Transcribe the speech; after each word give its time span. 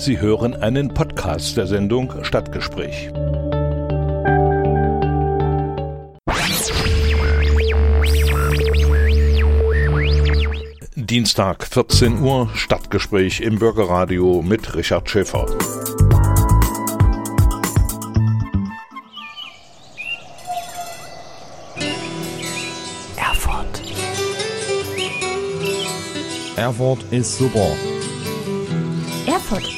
Sie 0.00 0.20
hören 0.20 0.54
einen 0.54 0.94
Podcast 0.94 1.56
der 1.56 1.66
Sendung 1.66 2.24
Stadtgespräch. 2.24 3.10
Dienstag 10.94 11.66
14 11.66 12.20
Uhr 12.22 12.48
Stadtgespräch 12.54 13.40
im 13.40 13.58
Bürgerradio 13.58 14.40
mit 14.40 14.76
Richard 14.76 15.10
Schäfer. 15.10 15.46
Erfurt. 23.16 23.82
Erfurt 26.56 27.04
ist 27.10 27.36
super. 27.36 27.72
Erfurt. 29.26 29.77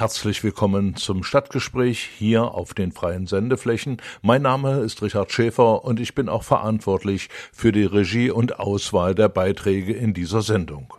Herzlich 0.00 0.42
willkommen 0.42 0.96
zum 0.96 1.22
Stadtgespräch 1.22 2.08
hier 2.16 2.54
auf 2.54 2.72
den 2.72 2.90
freien 2.90 3.26
Sendeflächen. 3.26 3.98
Mein 4.22 4.40
Name 4.40 4.80
ist 4.80 5.02
Richard 5.02 5.30
Schäfer 5.30 5.84
und 5.84 6.00
ich 6.00 6.14
bin 6.14 6.30
auch 6.30 6.42
verantwortlich 6.42 7.28
für 7.52 7.70
die 7.70 7.84
Regie 7.84 8.30
und 8.30 8.58
Auswahl 8.58 9.14
der 9.14 9.28
Beiträge 9.28 9.92
in 9.92 10.14
dieser 10.14 10.40
Sendung. 10.40 10.94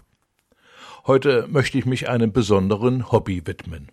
Heute 1.08 1.48
möchte 1.50 1.80
ich 1.80 1.88
mich 1.88 2.10
einem 2.10 2.32
besonderen 2.32 3.12
Hobby 3.12 3.48
widmen. 3.48 3.88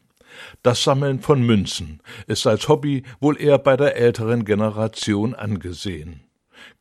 Das 0.63 0.85
Sammeln 0.85 1.21
von 1.21 1.41
Münzen 1.41 2.03
ist 2.27 2.47
als 2.47 2.69
Hobby 2.69 3.03
wohl 3.19 3.41
eher 3.41 3.57
bei 3.57 3.79
der 3.79 3.97
älteren 3.97 4.45
Generation 4.45 5.33
angesehen. 5.35 6.21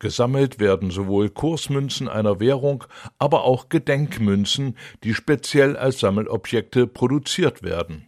Gesammelt 0.00 0.60
werden 0.60 0.90
sowohl 0.90 1.30
Kursmünzen 1.30 2.08
einer 2.08 2.40
Währung, 2.40 2.84
aber 3.18 3.44
auch 3.44 3.70
Gedenkmünzen, 3.70 4.76
die 5.02 5.14
speziell 5.14 5.78
als 5.78 6.00
Sammelobjekte 6.00 6.86
produziert 6.86 7.62
werden. 7.62 8.07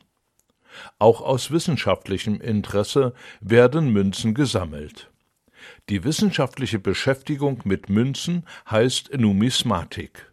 Auch 0.99 1.21
aus 1.21 1.51
wissenschaftlichem 1.51 2.41
Interesse 2.41 3.15
werden 3.41 3.91
Münzen 3.91 4.35
gesammelt. 4.35 5.11
Die 5.89 6.05
wissenschaftliche 6.05 6.79
Beschäftigung 6.79 7.61
mit 7.65 7.89
Münzen 7.89 8.45
heißt 8.71 9.13
Numismatik. 9.19 10.33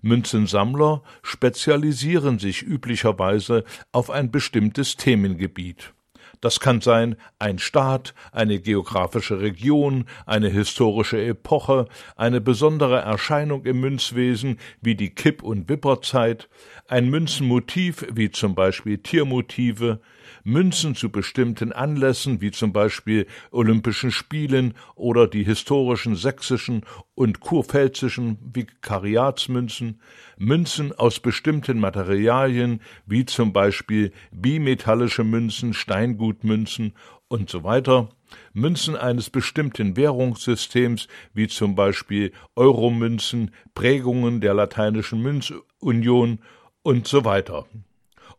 Münzensammler 0.00 1.02
spezialisieren 1.22 2.38
sich 2.38 2.62
üblicherweise 2.62 3.64
auf 3.92 4.10
ein 4.10 4.30
bestimmtes 4.30 4.96
Themengebiet. 4.96 5.92
Das 6.42 6.58
kann 6.58 6.80
sein 6.80 7.14
ein 7.38 7.60
Staat, 7.60 8.14
eine 8.32 8.58
geografische 8.58 9.40
Region, 9.40 10.06
eine 10.26 10.48
historische 10.48 11.24
Epoche, 11.24 11.86
eine 12.16 12.40
besondere 12.40 12.98
Erscheinung 12.98 13.64
im 13.64 13.80
Münzwesen 13.80 14.58
wie 14.80 14.96
die 14.96 15.14
Kipp- 15.14 15.44
und 15.44 15.68
Wipperzeit, 15.68 16.48
ein 16.88 17.08
Münzenmotiv 17.08 18.04
wie 18.12 18.32
zum 18.32 18.56
Beispiel 18.56 18.98
Tiermotive, 18.98 20.00
Münzen 20.44 20.94
zu 20.94 21.10
bestimmten 21.10 21.72
Anlässen 21.72 22.40
wie 22.40 22.50
zum 22.50 22.72
Beispiel 22.72 23.26
Olympischen 23.50 24.10
Spielen 24.10 24.74
oder 24.94 25.26
die 25.26 25.44
historischen 25.44 26.16
sächsischen 26.16 26.84
und 27.14 27.40
kurpfälzischen 27.40 28.38
Vikariatsmünzen, 28.52 30.00
Münzen 30.38 30.92
aus 30.92 31.20
bestimmten 31.20 31.78
Materialien 31.78 32.80
wie 33.06 33.24
zum 33.24 33.52
Beispiel 33.52 34.12
bimetallische 34.30 35.24
Münzen, 35.24 35.74
Steingutmünzen 35.74 36.94
und 37.28 37.48
so 37.48 37.64
weiter, 37.64 38.08
Münzen 38.52 38.96
eines 38.96 39.30
bestimmten 39.30 39.96
Währungssystems 39.96 41.08
wie 41.34 41.48
zum 41.48 41.74
Beispiel 41.74 42.32
Euromünzen, 42.56 43.52
Prägungen 43.74 44.40
der 44.40 44.54
lateinischen 44.54 45.22
Münzunion 45.22 46.40
und 46.82 47.08
so 47.08 47.24
weiter 47.24 47.66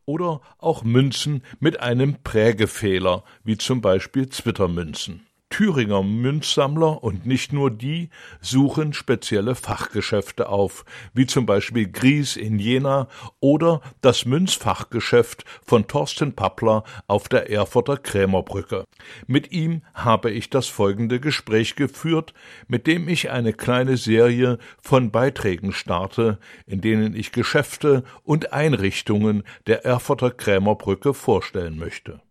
oder 0.06 0.42
auch 0.58 0.84
Münzen 0.84 1.44
mit 1.60 1.80
einem 1.80 2.22
Prägefehler, 2.24 3.24
wie 3.44 3.58
zum 3.58 3.82
Beispiel 3.82 4.30
Zwittermünzen. 4.30 5.26
Thüringer 5.54 6.02
Münzsammler 6.02 7.04
und 7.04 7.28
nicht 7.28 7.54
nur 7.54 7.70
die 7.70 8.10
suchen 8.42 8.92
spezielle 8.92 9.54
Fachgeschäfte 9.54 10.50
auf, 10.50 10.84
wie 11.14 11.28
zum 11.28 11.46
Beispiel 11.46 11.92
Gries 11.92 12.38
in 12.38 12.58
Jena 12.58 13.08
oder 13.40 13.82
das 14.02 14.26
Münzfachgeschäft 14.26 15.46
von 15.64 15.86
Thorsten 15.86 16.34
Pappler 16.34 16.84
auf 17.06 17.30
der 17.30 17.52
Erfurter 17.52 17.98
Krämerbrücke. 17.98 18.86
Mit 19.28 19.52
ihm 19.52 19.84
habe 19.94 20.32
ich 20.32 20.50
das 20.50 20.66
folgende 20.66 21.20
Gespräch 21.20 21.76
geführt, 21.76 22.34
mit 22.68 22.88
dem 22.88 23.08
ich 23.08 23.30
eine 23.30 23.54
kleine 23.54 23.98
Serie 23.98 24.58
von 24.82 25.12
Beiträgen 25.12 25.72
starte, 25.72 26.40
in 26.66 26.82
denen 26.82 27.16
ich 27.16 27.32
Geschäfte 27.32 28.04
und 28.24 28.54
Einrichtungen 28.54 29.44
der 29.68 29.86
Erfurter 29.86 30.32
Krämerbrücke 30.32 31.14
vorstellen 31.14 31.78
möchte. 31.78 32.22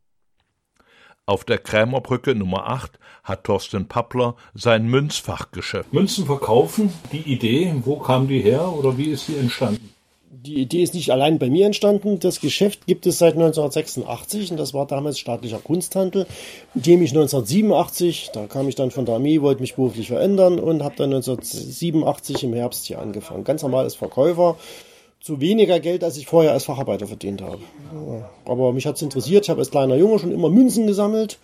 Auf 1.25 1.45
der 1.45 1.59
Krämerbrücke 1.59 2.35
Nummer 2.35 2.67
8 2.67 2.99
hat 3.23 3.45
Thorsten 3.45 3.87
Pappler 3.87 4.35
sein 4.55 4.87
Münzfachgeschäft. 4.89 5.93
Münzen 5.93 6.27
verkaufen, 6.27 6.93
die 7.13 7.21
Idee, 7.21 7.73
wo 7.85 7.97
kam 7.97 8.27
die 8.27 8.41
her 8.41 8.73
oder 8.73 8.99
wie 8.99 9.11
ist 9.11 9.27
sie 9.27 9.37
entstanden? 9.37 9.95
Die 10.33 10.61
Idee 10.61 10.83
ist 10.83 10.95
nicht 10.95 11.13
allein 11.13 11.39
bei 11.39 11.49
mir 11.49 11.67
entstanden. 11.67 12.19
Das 12.19 12.41
Geschäft 12.41 12.89
gibt 12.89 13.07
es 13.07 13.19
seit 13.19 13.35
1986 13.35 14.51
und 14.51 14.57
das 14.57 14.75
war 14.75 14.89
damals 14.89 15.21
staatlicher 15.21 15.61
Kunsthandel, 15.61 16.27
in 16.75 16.83
dem 16.83 17.03
ich 17.03 17.11
1987, 17.11 18.31
da 18.33 18.49
kam 18.49 18.67
ich 18.67 18.75
dann 18.75 18.91
von 18.91 19.07
der 19.07 19.15
Armee, 19.15 19.41
wollte 19.43 19.61
mich 19.61 19.77
beruflich 19.77 20.09
verändern 20.09 20.59
und 20.59 20.83
habe 20.83 20.97
dann 20.97 21.15
1987 21.15 22.43
im 22.43 22.55
Herbst 22.55 22.87
hier 22.87 22.99
angefangen. 22.99 23.45
Ganz 23.45 23.63
normal 23.63 23.85
als 23.85 23.95
Verkäufer 23.95 24.57
zu 25.23 25.41
weniger 25.41 25.79
Geld, 25.79 26.03
als 26.03 26.17
ich 26.17 26.27
vorher 26.27 26.53
als 26.53 26.65
Facharbeiter 26.65 27.07
verdient 27.07 27.43
habe. 27.43 27.61
Aber 28.45 28.73
mich 28.73 28.87
hat 28.87 28.97
es 28.97 29.03
interessiert. 29.03 29.45
Ich 29.45 29.51
habe 29.51 29.61
als 29.61 29.71
kleiner 29.71 29.95
Junge 29.95 30.19
schon 30.19 30.33
immer 30.33 30.51
Münzen 30.51 30.87
gesammelt. 30.87 31.39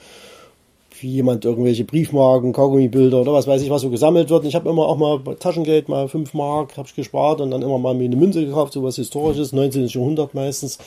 Wie 1.00 1.10
jemand 1.12 1.44
irgendwelche 1.44 1.84
Briefmarken, 1.84 2.52
Kaugummibilder 2.52 3.20
oder 3.20 3.32
was 3.32 3.46
weiß 3.46 3.62
ich, 3.62 3.70
was 3.70 3.82
so 3.82 3.90
gesammelt 3.90 4.30
wird. 4.30 4.42
Und 4.42 4.48
ich 4.48 4.56
habe 4.56 4.68
immer 4.68 4.88
auch 4.88 4.96
mal 4.96 5.20
Taschengeld, 5.36 5.88
mal 5.88 6.08
5 6.08 6.34
Mark, 6.34 6.76
habe 6.76 6.88
ich 6.88 6.96
gespart 6.96 7.40
und 7.40 7.52
dann 7.52 7.62
immer 7.62 7.78
mal 7.78 7.94
mir 7.94 8.06
eine 8.06 8.16
Münze 8.16 8.44
gekauft, 8.44 8.72
so 8.72 8.82
was 8.82 8.96
Historisches, 8.96 9.52
19. 9.52 9.86
Jahrhundert 9.86 10.34
meistens. 10.34 10.78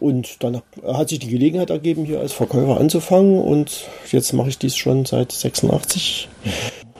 Und 0.00 0.42
dann 0.42 0.60
hat 0.84 1.10
sich 1.10 1.20
die 1.20 1.28
Gelegenheit 1.28 1.70
ergeben, 1.70 2.04
hier 2.04 2.18
als 2.18 2.32
Verkäufer 2.32 2.80
anzufangen. 2.80 3.40
Und 3.40 3.88
jetzt 4.10 4.32
mache 4.32 4.48
ich 4.48 4.58
dies 4.58 4.74
schon 4.74 5.04
seit 5.04 5.30
86, 5.30 6.28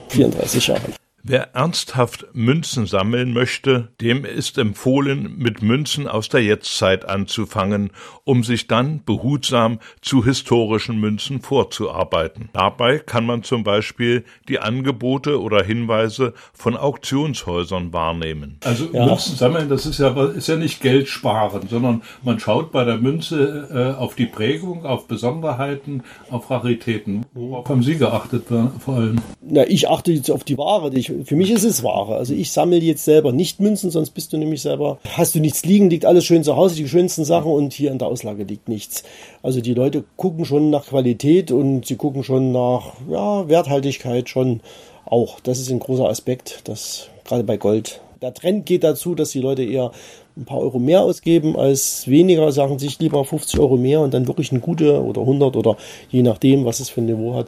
34 0.07 0.67
Jahren. 0.67 1.04
Wer 1.27 1.55
ernsthaft 1.55 2.27
Münzen 2.33 2.85
sammeln 2.85 3.33
möchte, 3.33 3.87
dem 3.99 4.25
ist 4.25 4.59
empfohlen, 4.59 5.35
mit 5.39 5.63
Münzen 5.63 6.07
aus 6.07 6.29
der 6.29 6.43
Jetztzeit 6.43 7.09
anzufangen, 7.09 7.89
um 8.25 8.43
sich 8.43 8.67
dann 8.67 9.03
behutsam 9.03 9.79
zu 10.01 10.23
historischen 10.23 10.99
Münzen 10.99 11.41
vorzuarbeiten. 11.41 12.49
Dabei 12.53 12.99
kann 12.99 13.25
man 13.25 13.41
zum 13.41 13.63
Beispiel 13.63 14.23
die 14.47 14.59
Angebote 14.59 15.41
oder 15.41 15.63
Hinweise 15.63 16.35
von 16.53 16.77
Auktionshäusern 16.77 17.91
wahrnehmen. 17.91 18.59
Also 18.63 18.89
ja. 18.93 19.07
Münzen 19.07 19.35
sammeln, 19.35 19.67
das 19.67 19.87
ist 19.87 19.99
ja, 19.99 20.25
ist 20.25 20.47
ja 20.47 20.57
nicht 20.57 20.79
Geld 20.79 21.07
sparen, 21.07 21.67
sondern 21.67 22.03
man 22.21 22.39
schaut 22.39 22.71
bei 22.71 22.85
der 22.85 22.97
Münze 22.97 23.95
äh, 23.97 23.99
auf 23.99 24.13
die 24.13 24.27
Prägung, 24.27 24.85
auf 24.85 25.07
Besonderheiten, 25.07 26.03
auf 26.29 26.51
Raritäten. 26.51 27.25
Worauf 27.33 27.67
haben 27.67 27.81
Sie 27.81 27.97
geachtet 27.97 28.43
vor 28.77 28.93
allem? 28.93 29.15
Na, 29.41 29.67
ich 29.67 29.89
achte 29.89 30.11
jetzt 30.11 30.29
auf 30.29 30.43
die 30.43 30.59
Ware, 30.59 30.91
die 30.91 30.99
ich 30.99 31.14
für 31.23 31.35
mich 31.35 31.51
ist 31.51 31.63
es 31.63 31.83
Ware. 31.83 32.15
Also 32.15 32.33
ich 32.33 32.51
sammle 32.51 32.77
jetzt 32.77 33.05
selber 33.05 33.31
nicht 33.31 33.59
Münzen, 33.59 33.91
sonst 33.91 34.11
bist 34.11 34.33
du 34.33 34.37
nämlich 34.37 34.61
selber, 34.61 34.99
hast 35.15 35.35
du 35.35 35.39
nichts 35.39 35.65
liegen, 35.65 35.89
liegt 35.89 36.05
alles 36.05 36.25
schön 36.25 36.43
zu 36.43 36.55
Hause, 36.55 36.75
die 36.75 36.87
schönsten 36.87 37.25
Sachen 37.25 37.51
und 37.51 37.73
hier 37.73 37.91
in 37.91 37.99
der 37.99 38.07
Auslage 38.07 38.43
liegt 38.43 38.69
nichts. 38.69 39.03
Also 39.41 39.61
die 39.61 39.73
Leute 39.73 40.03
gucken 40.17 40.45
schon 40.45 40.69
nach 40.69 40.87
Qualität 40.87 41.51
und 41.51 41.85
sie 41.85 41.95
gucken 41.95 42.23
schon 42.23 42.51
nach 42.51 42.93
ja, 43.09 43.47
Werthaltigkeit 43.47 44.29
schon 44.29 44.61
auch. 45.05 45.39
Das 45.39 45.59
ist 45.59 45.69
ein 45.69 45.79
großer 45.79 46.09
Aspekt, 46.09 46.61
das 46.65 47.09
gerade 47.23 47.43
bei 47.43 47.57
Gold. 47.57 48.01
Der 48.21 48.33
Trend 48.33 48.65
geht 48.65 48.83
dazu, 48.83 49.13
dass 49.13 49.31
die 49.31 49.41
Leute 49.41 49.63
eher 49.63 49.91
ein 50.37 50.45
paar 50.45 50.59
Euro 50.59 50.79
mehr 50.79 51.01
ausgeben 51.01 51.55
als 51.55 52.07
weniger, 52.07 52.51
sagen 52.51 52.79
sich 52.79 52.99
lieber 52.99 53.23
50 53.23 53.59
Euro 53.59 53.77
mehr 53.77 54.01
und 54.01 54.13
dann 54.13 54.27
wirklich 54.27 54.51
eine 54.51 54.59
gute 54.59 55.01
oder 55.03 55.21
100 55.21 55.55
oder 55.55 55.77
je 56.09 56.23
nachdem, 56.23 56.65
was 56.65 56.79
es 56.79 56.89
für 56.89 57.01
ein 57.01 57.05
Niveau 57.05 57.35
hat 57.35 57.47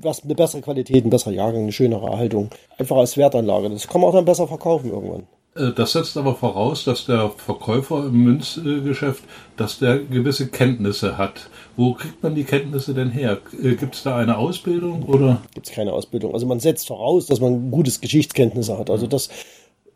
was 0.00 0.24
eine 0.24 0.34
bessere 0.34 0.62
Qualität, 0.62 1.04
ein 1.04 1.10
besserer 1.10 1.32
Jahrgang, 1.32 1.62
eine 1.62 1.72
schönere 1.72 2.06
Erhaltung. 2.06 2.50
Einfach 2.78 2.96
als 2.96 3.16
Wertanlage. 3.16 3.70
Das 3.70 3.88
kann 3.88 4.00
man 4.00 4.10
auch 4.10 4.14
dann 4.14 4.24
besser 4.24 4.46
verkaufen 4.46 4.90
irgendwann. 4.90 5.26
Äh, 5.58 5.72
das 5.72 5.92
setzt 5.92 6.16
aber 6.16 6.34
voraus, 6.34 6.84
dass 6.84 7.06
der 7.06 7.30
Verkäufer 7.30 8.06
im 8.06 8.24
Münzgeschäft, 8.24 9.24
dass 9.56 9.78
der 9.78 9.98
gewisse 9.98 10.48
Kenntnisse 10.48 11.18
hat. 11.18 11.50
Wo 11.76 11.94
kriegt 11.94 12.22
man 12.22 12.34
die 12.34 12.44
Kenntnisse 12.44 12.94
denn 12.94 13.10
her? 13.10 13.38
Äh, 13.62 13.74
Gibt 13.74 13.94
es 13.96 14.02
da 14.02 14.16
eine 14.16 14.38
Ausbildung 14.38 15.02
oder? 15.04 15.42
Gibt 15.54 15.68
es 15.68 15.74
keine 15.74 15.92
Ausbildung. 15.92 16.34
Also 16.34 16.46
man 16.46 16.60
setzt 16.60 16.86
voraus, 16.86 17.26
dass 17.26 17.40
man 17.40 17.70
gutes 17.70 18.00
Geschichtskenntnisse 18.00 18.78
hat. 18.78 18.90
Also 18.90 19.06
das 19.06 19.28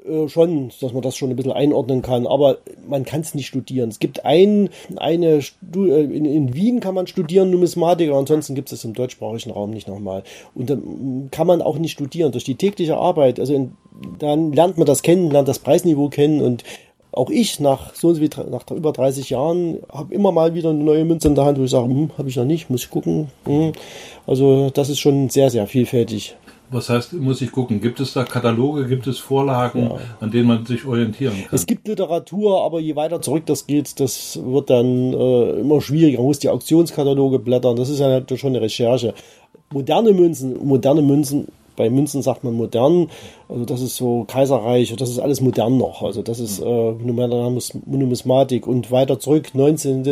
äh, 0.07 0.29
schon, 0.29 0.71
dass 0.81 0.93
man 0.93 1.03
das 1.03 1.17
schon 1.17 1.31
ein 1.31 1.37
bisschen 1.37 1.53
einordnen 1.53 2.03
kann, 2.03 2.27
aber 2.27 2.59
man 2.89 3.05
kann 3.05 3.21
es 3.21 3.35
nicht 3.35 3.47
studieren. 3.47 3.89
Es 3.89 3.99
gibt 3.99 4.25
ein, 4.25 4.71
eine, 4.97 5.41
in, 5.75 6.25
in 6.25 6.55
Wien 6.55 6.81
kann 6.81 6.95
man 6.95 7.07
studieren 7.07 7.51
Numismatik, 7.51 8.11
ansonsten 8.11 8.55
gibt 8.55 8.73
es 8.73 8.85
im 8.85 8.95
deutschsprachigen 8.95 9.53
Raum 9.53 9.71
nicht 9.71 9.89
nochmal. 9.89 10.23
Und 10.55 10.71
dann 10.71 11.29
kann 11.31 11.47
man 11.47 11.63
auch 11.63 11.79
nicht 11.79 11.93
studieren 11.93 12.33
durch 12.33 12.45
die 12.45 12.57
tägliche 12.57 12.97
Arbeit. 12.97 13.39
Also 13.39 13.55
in, 13.55 13.73
dann 14.19 14.53
lernt 14.53 14.79
man 14.79 14.87
das 14.87 15.03
kennen, 15.03 15.31
lernt 15.31 15.49
das 15.49 15.59
Preisniveau 15.59 16.09
kennen 16.09 16.41
und 16.41 16.65
auch 17.13 17.29
ich 17.29 17.61
nach 17.61 17.95
so 17.95 18.19
wie 18.19 18.31
nach 18.51 18.69
über 18.71 18.93
30 18.93 19.29
Jahren 19.31 19.81
habe 19.93 20.15
immer 20.15 20.33
mal 20.33 20.55
wieder 20.55 20.71
eine 20.71 20.83
neue 20.83 21.05
Münze 21.05 21.29
in 21.29 21.35
der 21.35 21.45
Hand, 21.45 21.59
wo 21.59 21.65
ich 21.65 21.71
sage, 21.71 21.89
hm, 21.89 22.11
habe 22.17 22.29
ich 22.31 22.37
noch 22.37 22.47
nicht, 22.47 22.71
muss 22.71 22.85
ich 22.85 22.91
gucken. 22.91 23.29
Hm. 23.45 23.73
Also 24.27 24.71
das 24.71 24.89
ist 24.89 24.99
schon 24.99 25.29
sehr, 25.29 25.51
sehr 25.51 25.67
vielfältig. 25.67 26.37
Was 26.73 26.89
heißt, 26.89 27.13
muss 27.15 27.41
ich 27.43 27.53
gucken? 27.53 27.81
Gibt 27.81 28.01
es 28.01 28.15
da 28.15 28.25
Kataloge, 28.25 28.87
gibt 28.87 29.07
es 29.07 29.19
Vorlagen, 29.19 29.83
ja. 29.85 29.99
an 30.21 30.31
denen 30.31 30.49
man 30.49 30.67
sich 30.67 30.85
orientieren 30.87 31.35
kann? 31.35 31.55
Es 31.55 31.67
gibt 31.67 31.87
Literatur, 31.87 32.65
aber 32.65 32.81
je 32.81 32.97
weiter 32.97 33.21
zurück 33.21 33.45
das 33.47 33.67
geht, 33.67 34.01
das 34.01 34.41
wird 34.43 34.71
dann 34.71 35.13
äh, 35.13 35.61
immer 35.61 35.81
schwieriger. 35.81 36.19
Man 36.19 36.29
muss 36.29 36.39
die 36.39 36.49
Auktionskataloge 36.49 37.39
blättern. 37.39 37.77
Das 37.77 37.91
ist 37.91 38.01
ja 38.01 38.23
schon 38.37 38.51
eine 38.51 38.63
Recherche. 38.63 39.15
Moderne 39.71 40.13
Münzen, 40.13 40.67
moderne 40.67 41.03
Münzen 41.03 41.49
bei 41.77 41.91
Münzen 41.91 42.23
sagt 42.23 42.45
man 42.45 42.55
modern, 42.55 43.09
also 43.49 43.65
das 43.65 43.81
ist 43.81 43.97
so 43.97 44.25
Kaiserreich, 44.25 44.95
das 44.97 45.11
ist 45.11 45.19
alles 45.19 45.41
modern 45.41 45.79
noch. 45.79 46.03
Also 46.03 46.23
das 46.23 46.39
ist 46.39 46.61
äh, 46.61 46.93
Numismatik 46.93 48.67
und 48.67 48.91
weiter 48.91 49.19
zurück 49.19 49.55
19. 49.55 50.05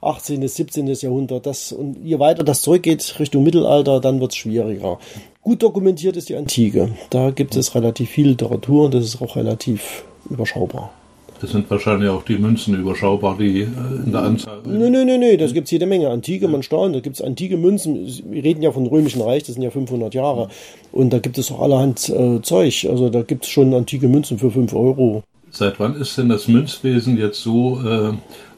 18., 0.00 0.46
17. 0.46 0.86
Jahrhundert. 0.86 1.46
Das, 1.46 1.72
und 1.72 1.96
je 2.04 2.18
weiter 2.18 2.44
das 2.44 2.62
zurückgeht 2.62 3.16
Richtung 3.18 3.44
Mittelalter, 3.44 4.00
dann 4.00 4.20
wird 4.20 4.32
es 4.32 4.36
schwieriger. 4.36 4.98
Gut 5.42 5.62
dokumentiert 5.62 6.16
ist 6.16 6.28
die 6.28 6.36
Antike. 6.36 6.90
Da 7.10 7.30
gibt 7.30 7.56
es 7.56 7.74
relativ 7.74 8.10
viel 8.10 8.28
Literatur 8.28 8.86
und 8.86 8.94
das 8.94 9.04
ist 9.04 9.22
auch 9.22 9.36
relativ 9.36 10.04
überschaubar. 10.28 10.92
Das 11.40 11.50
sind 11.50 11.70
wahrscheinlich 11.70 12.08
auch 12.08 12.22
die 12.22 12.38
Münzen 12.38 12.74
überschaubar, 12.74 13.36
die 13.38 13.60
äh, 13.60 13.66
in 14.04 14.12
der 14.12 14.22
Anzahl. 14.22 14.60
Nö, 14.64 14.88
nö, 14.88 15.04
nö, 15.04 15.18
nö, 15.18 15.36
das 15.36 15.52
gibt 15.52 15.66
es 15.66 15.70
jede 15.70 15.86
Menge. 15.86 16.08
Antike, 16.08 16.48
man 16.48 16.62
staunt, 16.62 16.94
da 16.94 17.00
gibt 17.00 17.16
es 17.16 17.22
antike 17.22 17.56
Münzen. 17.56 18.06
Wir 18.30 18.42
reden 18.42 18.62
ja 18.62 18.72
vom 18.72 18.86
Römischen 18.86 19.20
Reich, 19.20 19.42
das 19.44 19.54
sind 19.54 19.62
ja 19.62 19.70
500 19.70 20.14
Jahre. 20.14 20.48
Und 20.92 21.12
da 21.12 21.18
gibt 21.18 21.36
es 21.36 21.52
auch 21.52 21.60
allerhand 21.60 22.08
äh, 22.08 22.40
Zeug. 22.40 22.86
Also 22.90 23.10
da 23.10 23.22
gibt 23.22 23.44
es 23.44 23.50
schon 23.50 23.74
antike 23.74 24.08
Münzen 24.08 24.38
für 24.38 24.50
5 24.50 24.74
Euro. 24.74 25.22
Seit 25.50 25.78
wann 25.78 25.94
ist 25.96 26.16
denn 26.18 26.28
das 26.28 26.48
Münzwesen 26.48 27.18
jetzt 27.18 27.40
so 27.42 27.80
äh, 27.80 28.12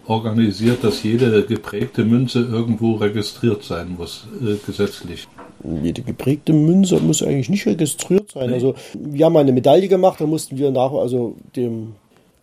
organisiert, 0.09 0.83
dass 0.83 1.03
jede 1.03 1.45
geprägte 1.45 2.05
Münze 2.05 2.41
irgendwo 2.41 2.95
registriert 2.95 3.63
sein 3.63 3.95
muss, 3.97 4.27
äh, 4.43 4.57
gesetzlich? 4.67 5.29
Jede 5.83 6.03
geprägte 6.03 6.53
Münze 6.53 7.01
muss 7.01 7.23
eigentlich 7.23 7.51
nicht 7.51 7.67
registriert 7.67 8.33
sein. 8.33 8.49
Nee. 8.49 8.55
Also 8.55 8.75
wir 8.95 9.27
haben 9.27 9.37
eine 9.37 9.53
Medaille 9.53 9.89
gemacht, 9.89 10.21
da 10.21 10.27
mussten 10.27 10.57
wir 10.57 10.71
nach, 10.71 10.93
also 10.93 11.37
dem 11.57 11.95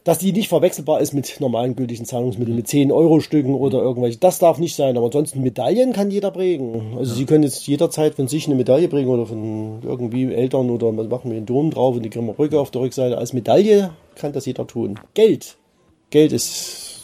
dass 0.06 0.20
die 0.20 0.32
nicht 0.32 0.50
verwechselbar 0.50 1.02
ist 1.02 1.14
mit 1.14 1.38
normalen 1.40 1.76
gültigen 1.76 2.06
Zahlungsmitteln, 2.06 2.56
mit 2.56 2.68
10-Euro-Stücken 2.68 3.56
oder 3.56 3.80
irgendwelche. 3.80 4.20
Das 4.20 4.38
darf 4.38 4.60
nicht 4.60 4.76
sein, 4.76 4.96
aber 4.96 5.08
ansonsten 5.08 5.42
Medaillen 5.42 5.94
kann 5.94 6.12
jeder 6.12 6.30
prägen. 6.30 6.96
Also 6.96 7.12
ja. 7.12 7.18
Sie 7.18 7.26
können 7.26 7.44
jetzt 7.44 7.66
jederzeit 7.66 8.14
von 8.14 8.28
sich 8.28 8.46
eine 8.46 8.54
Medaille 8.54 8.88
prägen 8.88 9.10
oder 9.10 9.26
von 9.26 9.80
irgendwie 9.82 10.32
Eltern 10.32 10.70
oder 10.70 10.96
was 10.96 11.08
machen 11.08 11.32
wir 11.32 11.38
einen 11.38 11.48
Dom 11.48 11.72
drauf 11.72 11.96
und 11.96 12.04
die 12.04 12.14
wir 12.14 12.22
Brücke 12.34 12.60
auf 12.60 12.70
der 12.70 12.82
Rückseite. 12.82 13.18
Als 13.18 13.34
Medaille 13.34 13.90
kann 14.14 14.32
das 14.32 14.46
jeder 14.46 14.68
tun. 14.68 15.00
Geld. 15.16 15.58
Geld 16.12 16.34
ist 16.34 16.95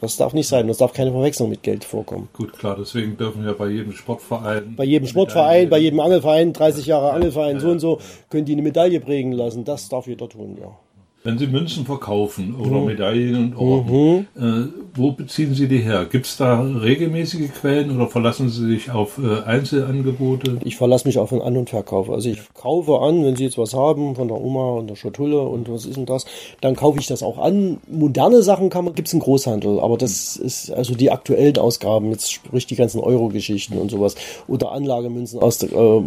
das 0.00 0.16
darf 0.16 0.32
nicht 0.32 0.48
sein. 0.48 0.68
Das 0.68 0.78
darf 0.78 0.92
keine 0.92 1.10
Verwechslung 1.10 1.48
mit 1.50 1.62
Geld 1.62 1.84
vorkommen. 1.84 2.28
Gut, 2.32 2.52
klar. 2.52 2.76
Deswegen 2.78 3.16
dürfen 3.16 3.44
wir 3.44 3.54
bei 3.54 3.68
jedem 3.68 3.92
Sportverein. 3.92 4.74
Bei 4.76 4.84
jedem 4.84 5.06
Sportverein, 5.06 5.68
bei 5.68 5.78
jedem 5.78 6.00
Angelverein, 6.00 6.52
30 6.52 6.86
Jahre 6.86 7.12
Angelverein, 7.12 7.56
ja, 7.56 7.60
so 7.60 7.70
und 7.70 7.80
so, 7.80 7.98
können 8.30 8.44
die 8.44 8.52
eine 8.52 8.62
Medaille 8.62 9.00
prägen 9.00 9.32
lassen. 9.32 9.64
Das 9.64 9.88
darf 9.88 10.06
jeder 10.06 10.28
tun, 10.28 10.56
ja. 10.60 10.76
Wenn 11.24 11.36
Sie 11.36 11.48
Münzen 11.48 11.84
verkaufen 11.84 12.54
oder 12.54 12.78
mhm. 12.78 12.86
Medaillen 12.86 13.54
und 13.54 13.56
Orden, 13.56 14.26
mhm. 14.34 14.42
äh, 14.42 14.68
wo 14.94 15.10
beziehen 15.10 15.52
Sie 15.52 15.66
die 15.66 15.78
her? 15.80 16.06
Gibt 16.10 16.26
es 16.26 16.36
da 16.36 16.60
regelmäßige 16.60 17.50
Quellen 17.52 17.94
oder 17.94 18.06
verlassen 18.06 18.48
Sie 18.48 18.66
sich 18.66 18.92
auf 18.92 19.18
äh, 19.18 19.42
Einzelangebote? 19.42 20.58
Ich 20.64 20.76
verlasse 20.76 21.08
mich 21.08 21.18
auf 21.18 21.30
den 21.30 21.42
An- 21.42 21.56
und 21.56 21.70
Verkauf. 21.70 22.08
Also 22.08 22.28
ich 22.28 22.38
kaufe 22.54 23.00
an, 23.00 23.24
wenn 23.24 23.34
Sie 23.34 23.44
jetzt 23.44 23.58
was 23.58 23.74
haben 23.74 24.14
von 24.14 24.28
der 24.28 24.40
Oma 24.40 24.74
und 24.74 24.88
der 24.88 24.94
Schatulle 24.94 25.40
und 25.40 25.68
was 25.68 25.86
ist 25.86 25.96
denn 25.96 26.06
das, 26.06 26.24
dann 26.60 26.76
kaufe 26.76 27.00
ich 27.00 27.08
das 27.08 27.24
auch 27.24 27.38
an. 27.38 27.78
Moderne 27.88 28.42
Sachen 28.42 28.70
gibt 28.70 29.08
es 29.08 29.14
im 29.14 29.20
Großhandel, 29.20 29.80
aber 29.80 29.98
das 29.98 30.36
ist 30.36 30.70
also 30.70 30.94
die 30.94 31.10
aktuellen 31.10 31.58
Ausgaben, 31.58 32.12
jetzt 32.12 32.32
sprich 32.32 32.66
die 32.66 32.76
ganzen 32.76 33.00
Euro-Geschichten 33.00 33.76
und 33.76 33.90
sowas 33.90 34.14
oder 34.46 34.70
Anlagemünzen 34.70 35.40
aus 35.40 35.58
der, 35.58 35.72
äh, 35.72 36.02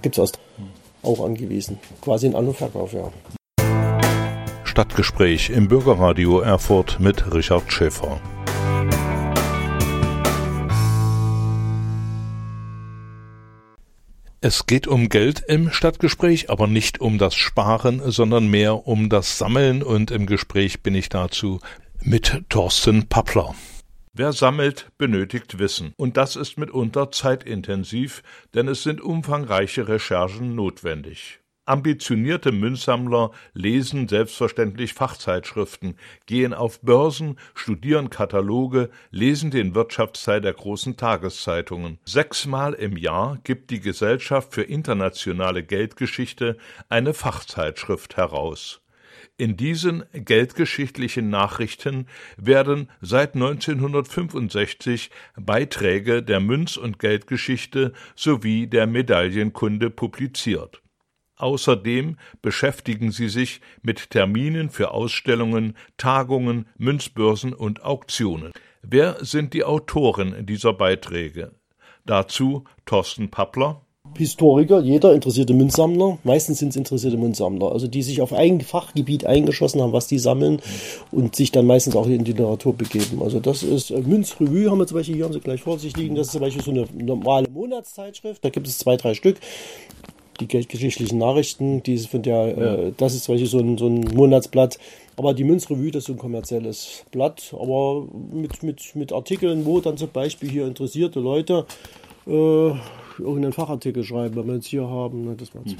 gibt 0.00 0.16
es 0.16 0.20
aus 0.20 0.32
auch 1.02 1.22
angewiesen. 1.22 1.78
Quasi 2.00 2.26
in 2.26 2.34
An- 2.34 2.48
und 2.48 2.56
Verkauf, 2.56 2.94
ja. 2.94 3.10
Stadtgespräch 4.74 5.50
im 5.50 5.68
Bürgerradio 5.68 6.40
Erfurt 6.40 6.98
mit 6.98 7.32
Richard 7.32 7.72
Schäfer. 7.72 8.20
Es 14.40 14.66
geht 14.66 14.88
um 14.88 15.08
Geld 15.08 15.44
im 15.46 15.70
Stadtgespräch, 15.70 16.50
aber 16.50 16.66
nicht 16.66 17.00
um 17.00 17.18
das 17.18 17.36
Sparen, 17.36 18.02
sondern 18.10 18.48
mehr 18.48 18.88
um 18.88 19.08
das 19.08 19.38
Sammeln 19.38 19.84
und 19.84 20.10
im 20.10 20.26
Gespräch 20.26 20.82
bin 20.82 20.96
ich 20.96 21.08
dazu 21.08 21.60
mit 22.02 22.42
Thorsten 22.48 23.08
Pappler. 23.08 23.54
Wer 24.12 24.32
sammelt, 24.32 24.88
benötigt 24.98 25.60
Wissen. 25.60 25.92
Und 25.96 26.16
das 26.16 26.34
ist 26.34 26.58
mitunter 26.58 27.12
zeitintensiv, 27.12 28.24
denn 28.54 28.66
es 28.66 28.82
sind 28.82 29.00
umfangreiche 29.00 29.86
Recherchen 29.86 30.56
notwendig. 30.56 31.43
Ambitionierte 31.66 32.52
Münzsammler 32.52 33.30
lesen 33.54 34.06
selbstverständlich 34.06 34.92
Fachzeitschriften, 34.92 35.96
gehen 36.26 36.52
auf 36.52 36.78
Börsen, 36.82 37.38
studieren 37.54 38.10
Kataloge, 38.10 38.90
lesen 39.10 39.50
den 39.50 39.74
Wirtschaftsteil 39.74 40.42
der 40.42 40.52
großen 40.52 40.98
Tageszeitungen. 40.98 41.98
Sechsmal 42.04 42.74
im 42.74 42.98
Jahr 42.98 43.38
gibt 43.44 43.70
die 43.70 43.80
Gesellschaft 43.80 44.52
für 44.52 44.62
internationale 44.62 45.62
Geldgeschichte 45.62 46.58
eine 46.90 47.14
Fachzeitschrift 47.14 48.18
heraus. 48.18 48.82
In 49.38 49.56
diesen 49.56 50.04
geldgeschichtlichen 50.12 51.30
Nachrichten 51.30 52.08
werden 52.36 52.90
seit 53.00 53.36
1965 53.36 55.10
Beiträge 55.36 56.22
der 56.22 56.40
Münz- 56.40 56.76
und 56.76 56.98
Geldgeschichte 56.98 57.94
sowie 58.14 58.66
der 58.66 58.86
Medaillenkunde 58.86 59.88
publiziert 59.88 60.83
Außerdem 61.44 62.16
beschäftigen 62.40 63.12
sie 63.12 63.28
sich 63.28 63.60
mit 63.82 64.08
Terminen 64.08 64.70
für 64.70 64.92
Ausstellungen, 64.92 65.76
Tagungen, 65.98 66.64
Münzbörsen 66.78 67.52
und 67.52 67.84
Auktionen. 67.84 68.52
Wer 68.80 69.18
sind 69.20 69.52
die 69.52 69.62
Autoren 69.62 70.46
dieser 70.46 70.72
Beiträge? 70.72 71.52
Dazu 72.06 72.64
Thorsten 72.86 73.30
Pappler. 73.30 73.82
Historiker, 74.16 74.80
jeder 74.80 75.12
interessierte 75.12 75.52
Münzsammler. 75.52 76.16
Meistens 76.24 76.60
sind 76.60 76.70
es 76.70 76.76
interessierte 76.76 77.18
Münzsammler, 77.18 77.72
also 77.72 77.88
die 77.88 78.02
sich 78.02 78.22
auf 78.22 78.32
ein 78.32 78.62
Fachgebiet 78.62 79.26
eingeschossen 79.26 79.82
haben, 79.82 79.92
was 79.92 80.06
die 80.06 80.18
sammeln 80.18 80.62
und 81.10 81.36
sich 81.36 81.52
dann 81.52 81.66
meistens 81.66 81.94
auch 81.94 82.06
in 82.06 82.24
die 82.24 82.32
Literatur 82.32 82.72
begeben. 82.72 83.22
Also 83.22 83.38
das 83.38 83.62
ist 83.62 83.90
äh, 83.90 84.00
Münzrevue 84.00 84.70
haben 84.70 84.78
wir 84.78 84.86
zum 84.86 84.96
Beispiel, 84.96 85.16
hier 85.16 85.24
haben 85.24 85.34
sie 85.34 85.40
gleich 85.40 85.60
vor 85.60 85.78
sich 85.78 85.94
liegen. 85.94 86.14
Das 86.14 86.28
ist 86.28 86.32
zum 86.32 86.40
Beispiel 86.40 86.62
so 86.62 86.70
eine 86.70 86.86
normale 86.94 87.50
Monatszeitschrift. 87.50 88.42
Da 88.42 88.48
gibt 88.48 88.66
es 88.66 88.78
zwei, 88.78 88.96
drei 88.96 89.12
Stück 89.12 89.36
die 90.40 90.48
geldgeschichtlichen 90.48 91.18
Nachrichten, 91.18 91.82
die 91.82 91.98
von 91.98 92.22
der, 92.22 92.48
ja. 92.48 92.74
äh, 92.74 92.92
das 92.96 93.14
ist 93.14 93.24
zum 93.24 93.34
Beispiel 93.34 93.48
so 93.48 93.58
ein, 93.58 93.78
so 93.78 93.86
ein 93.86 94.00
Monatsblatt. 94.14 94.78
Aber 95.16 95.32
die 95.32 95.44
Münzrevue, 95.44 95.90
das 95.90 96.02
ist 96.02 96.06
so 96.06 96.12
ein 96.14 96.18
kommerzielles 96.18 97.04
Blatt, 97.12 97.54
aber 97.56 98.06
mit, 98.32 98.62
mit, 98.62 98.96
mit 98.96 99.12
Artikeln, 99.12 99.64
wo 99.64 99.80
dann 99.80 99.96
zum 99.96 100.10
Beispiel 100.10 100.50
hier 100.50 100.66
interessierte 100.66 101.20
Leute 101.20 101.66
äh, 102.26 102.30
irgendeinen 103.18 103.52
Fachartikel 103.52 104.02
schreiben, 104.02 104.36
wenn 104.36 104.46
wir 104.46 104.54
jetzt 104.54 104.66
hier 104.66 104.88
haben. 104.88 105.24
Ne, 105.24 105.36
das 105.36 105.54
war 105.54 105.62
mhm. 105.62 105.76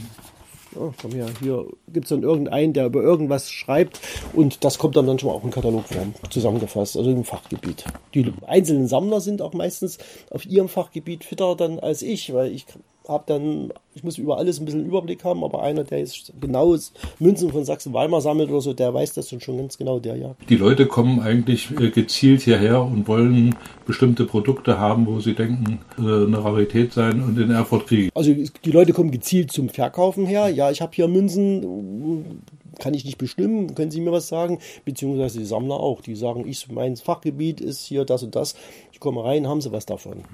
Ja, 0.75 0.92
komm 1.00 1.12
her, 1.12 1.28
hier 1.40 1.66
gibt 1.92 2.06
es 2.06 2.08
dann 2.08 2.25
irgendeinen, 2.25 2.73
der 2.73 2.87
über 2.87 3.00
irgendwas 3.00 3.49
schreibt 3.50 4.00
und 4.32 4.64
das 4.64 4.78
kommt 4.78 4.96
dann, 4.96 5.06
dann 5.06 5.20
schon 5.20 5.28
mal 5.28 5.37
auch 5.37 5.44
in 5.44 5.52
Katalogform 5.52 6.14
zusammengefasst, 6.30 6.96
also 6.96 7.11
im 7.11 7.23
Fachgebiet. 7.23 7.84
Die 8.12 8.32
einzelnen 8.46 8.88
Sammler 8.88 9.20
sind 9.20 9.40
auch 9.40 9.52
meistens 9.52 9.99
auf 10.30 10.44
ihrem 10.46 10.68
Fachgebiet 10.68 11.23
fitter 11.23 11.54
dann 11.54 11.78
als 11.78 12.02
ich, 12.02 12.32
weil 12.34 12.50
ich 12.52 12.66
habe 13.08 13.25
dann, 13.26 13.73
ich 13.94 14.02
muss 14.02 14.18
über 14.18 14.38
alles 14.38 14.61
ein 14.61 14.64
bisschen 14.64 14.87
Überblick 14.87 15.25
haben, 15.25 15.44
aber 15.44 15.62
einer, 15.62 15.84
der 15.84 15.99
jetzt 15.99 16.32
genau 16.40 16.76
Münzen 17.18 17.50
von 17.50 17.64
Sachsen-Weimar 17.64 18.20
sammelt 18.20 18.50
oder 18.50 18.61
so, 18.61 18.73
der 18.73 18.94
weiß 18.94 19.12
das 19.14 19.28
schon 19.28 19.58
ganz 19.58 19.76
genau, 19.76 19.99
der 19.99 20.16
ja. 20.16 20.34
Die 20.49 20.56
Leute 20.56 20.87
kommen 20.87 21.20
eigentlich 21.20 21.70
äh, 21.78 21.90
gezielt 21.90 22.42
hierher 22.42 22.82
und 22.82 23.06
wollen 23.06 23.56
bestimmte 23.87 24.25
Produkte 24.25 24.78
haben, 24.78 25.06
wo 25.06 25.20
sie 25.20 25.34
denken, 25.34 25.80
äh, 25.99 26.02
eine 26.02 26.42
Rarität 26.42 26.92
sein 26.92 27.23
und 27.23 27.38
in 27.38 27.50
Erfurt 27.50 27.87
kriegen. 27.87 28.11
Also 28.14 28.32
die 28.32 28.70
Leute 28.70 28.92
kommen 28.92 29.11
gezielt 29.11 29.52
zum 29.52 29.68
Verkaufen 29.68 30.26
her. 30.26 30.49
Ja, 30.49 30.70
ich 30.70 30.80
habe 30.80 30.92
hier 30.94 31.08
Münzen, 31.08 32.42
kann 32.78 32.94
ich 32.94 33.04
nicht 33.04 33.18
bestimmen, 33.18 33.75
können 33.75 33.90
Sie 33.90 34.00
mir 34.00 34.12
was 34.12 34.28
sagen? 34.28 34.58
Beziehungsweise 34.84 35.38
die 35.38 35.44
Sammler 35.44 35.76
auch, 35.76 36.00
die 36.00 36.14
sagen, 36.14 36.49
ich, 36.49 36.70
mein 36.70 36.96
Fachgebiet 36.96 37.61
ist 37.61 37.84
hier 37.84 38.04
das 38.04 38.23
und 38.23 38.34
das, 38.34 38.54
ich 38.92 39.00
komme 39.00 39.23
rein, 39.23 39.46
haben 39.46 39.61
Sie 39.61 39.73
was 39.73 39.87
davon? 39.87 40.25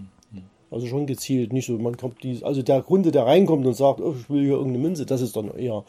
Also 0.71 0.87
schon 0.87 1.07
gezielt, 1.07 1.53
nicht 1.53 1.67
so, 1.67 1.77
man 1.79 1.97
kommt 1.97 2.23
die, 2.23 2.45
also 2.45 2.63
der 2.63 2.83
Kunde, 2.83 3.11
der 3.11 3.27
reinkommt 3.27 3.67
und 3.67 3.75
sagt, 3.75 4.01
oh, 4.01 4.15
ich 4.19 4.31
will 4.31 4.43
hier 4.43 4.53
irgendeine 4.53 4.79
Münze, 4.79 5.05
das 5.05 5.21
ist 5.21 5.35
dann 5.35 5.53
eher 5.57 5.85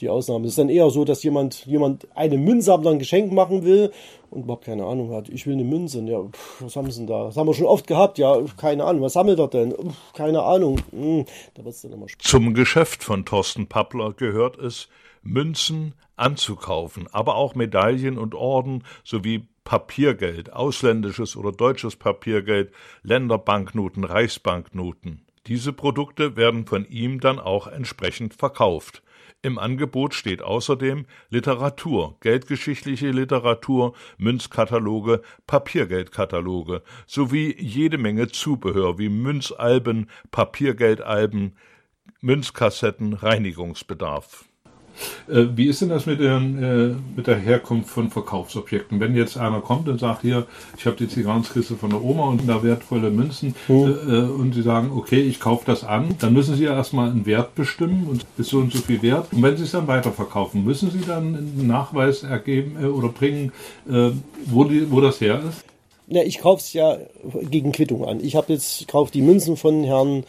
die 0.00 0.08
Ausnahme. 0.08 0.46
Es 0.46 0.52
ist 0.52 0.58
dann 0.58 0.68
eher 0.68 0.90
so, 0.90 1.04
dass 1.04 1.22
jemand, 1.22 1.66
jemand 1.66 2.08
eine 2.16 2.36
Münze 2.36 2.74
ein 2.74 2.98
Geschenk 2.98 3.32
machen 3.32 3.64
will 3.64 3.92
und 4.30 4.42
überhaupt 4.42 4.64
keine 4.64 4.84
Ahnung 4.86 5.12
hat. 5.12 5.28
Ich 5.28 5.46
will 5.46 5.54
eine 5.54 5.64
Münze. 5.64 6.02
Ja, 6.02 6.20
pff, 6.24 6.62
was 6.62 6.74
haben 6.74 6.90
sie 6.90 6.98
denn 6.98 7.06
da? 7.06 7.26
Das 7.26 7.36
haben 7.36 7.46
wir 7.46 7.54
schon 7.54 7.66
oft 7.66 7.86
gehabt. 7.86 8.18
Ja, 8.18 8.36
keine 8.56 8.84
Ahnung. 8.84 9.02
Was 9.02 9.12
sammelt 9.12 9.38
er 9.38 9.48
denn? 9.48 9.70
Pff, 9.70 10.12
keine 10.12 10.42
Ahnung. 10.42 10.80
Hm, 10.90 11.24
da 11.54 11.64
wird's 11.64 11.82
dann 11.82 11.92
immer 11.92 12.06
Zum 12.18 12.54
Geschäft 12.54 13.04
von 13.04 13.24
Thorsten 13.24 13.68
Pappler 13.68 14.12
gehört 14.12 14.58
es, 14.58 14.88
Münzen 15.22 15.94
anzukaufen, 16.16 17.08
aber 17.12 17.36
auch 17.36 17.54
Medaillen 17.54 18.18
und 18.18 18.34
Orden 18.34 18.84
sowie 19.04 19.46
Papiergeld, 19.64 20.52
ausländisches 20.52 21.36
oder 21.36 21.50
deutsches 21.50 21.96
Papiergeld, 21.96 22.72
Länderbanknoten, 23.02 24.04
Reichsbanknoten. 24.04 25.24
Diese 25.46 25.72
Produkte 25.72 26.36
werden 26.36 26.66
von 26.66 26.86
ihm 26.86 27.20
dann 27.20 27.38
auch 27.38 27.66
entsprechend 27.66 28.34
verkauft. 28.34 29.02
Im 29.42 29.58
Angebot 29.58 30.14
steht 30.14 30.40
außerdem 30.40 31.04
Literatur, 31.28 32.16
geldgeschichtliche 32.20 33.10
Literatur, 33.10 33.94
Münzkataloge, 34.16 35.20
Papiergeldkataloge 35.46 36.82
sowie 37.06 37.54
jede 37.58 37.98
Menge 37.98 38.28
Zubehör 38.28 38.98
wie 38.98 39.10
Münzalben, 39.10 40.08
Papiergeldalben, 40.30 41.56
Münzkassetten, 42.22 43.12
Reinigungsbedarf. 43.12 44.46
Äh, 45.28 45.46
wie 45.54 45.66
ist 45.66 45.80
denn 45.80 45.88
das 45.88 46.06
mit, 46.06 46.20
den, 46.20 46.62
äh, 46.62 46.94
mit 47.16 47.26
der 47.26 47.36
Herkunft 47.36 47.90
von 47.90 48.10
Verkaufsobjekten? 48.10 49.00
Wenn 49.00 49.14
jetzt 49.14 49.36
einer 49.36 49.60
kommt 49.60 49.88
und 49.88 49.98
sagt, 50.00 50.22
hier, 50.22 50.46
ich 50.76 50.86
habe 50.86 50.96
die 50.96 51.08
Zigarrenkiste 51.08 51.76
von 51.76 51.90
der 51.90 52.02
Oma 52.02 52.24
und 52.24 52.48
da 52.48 52.62
wertvolle 52.62 53.10
Münzen 53.10 53.54
mhm. 53.68 53.74
äh, 53.74 54.18
und 54.30 54.54
Sie 54.54 54.62
sagen, 54.62 54.90
okay, 54.94 55.20
ich 55.20 55.40
kaufe 55.40 55.64
das 55.66 55.84
an, 55.84 56.16
dann 56.20 56.32
müssen 56.32 56.56
Sie 56.56 56.64
ja 56.64 56.74
erstmal 56.74 57.10
einen 57.10 57.26
Wert 57.26 57.54
bestimmen 57.54 58.06
und 58.08 58.26
ist 58.38 58.50
so 58.50 58.58
und 58.58 58.72
so 58.72 58.78
viel 58.78 59.02
wert. 59.02 59.32
Und 59.32 59.42
wenn 59.42 59.56
Sie 59.56 59.64
es 59.64 59.72
dann 59.72 59.86
weiterverkaufen, 59.86 60.64
müssen 60.64 60.90
Sie 60.90 61.00
dann 61.06 61.34
einen 61.34 61.66
Nachweis 61.66 62.22
ergeben 62.22 62.76
äh, 62.82 62.86
oder 62.86 63.08
bringen, 63.08 63.52
äh, 63.88 64.10
wo, 64.46 64.64
die, 64.64 64.90
wo 64.90 65.00
das 65.00 65.20
her 65.20 65.42
ist? 65.48 65.64
Ja, 66.06 66.22
ich 66.22 66.40
kaufe 66.40 66.60
es 66.60 66.72
ja 66.74 66.98
gegen 67.50 67.72
Quittung 67.72 68.04
an. 68.04 68.20
Ich 68.20 68.36
habe 68.36 68.52
jetzt, 68.52 68.80
ich 68.80 68.86
kaufe 68.86 69.10
die 69.10 69.22
Münzen 69.22 69.56
von 69.56 69.84
Herrn 69.84 70.24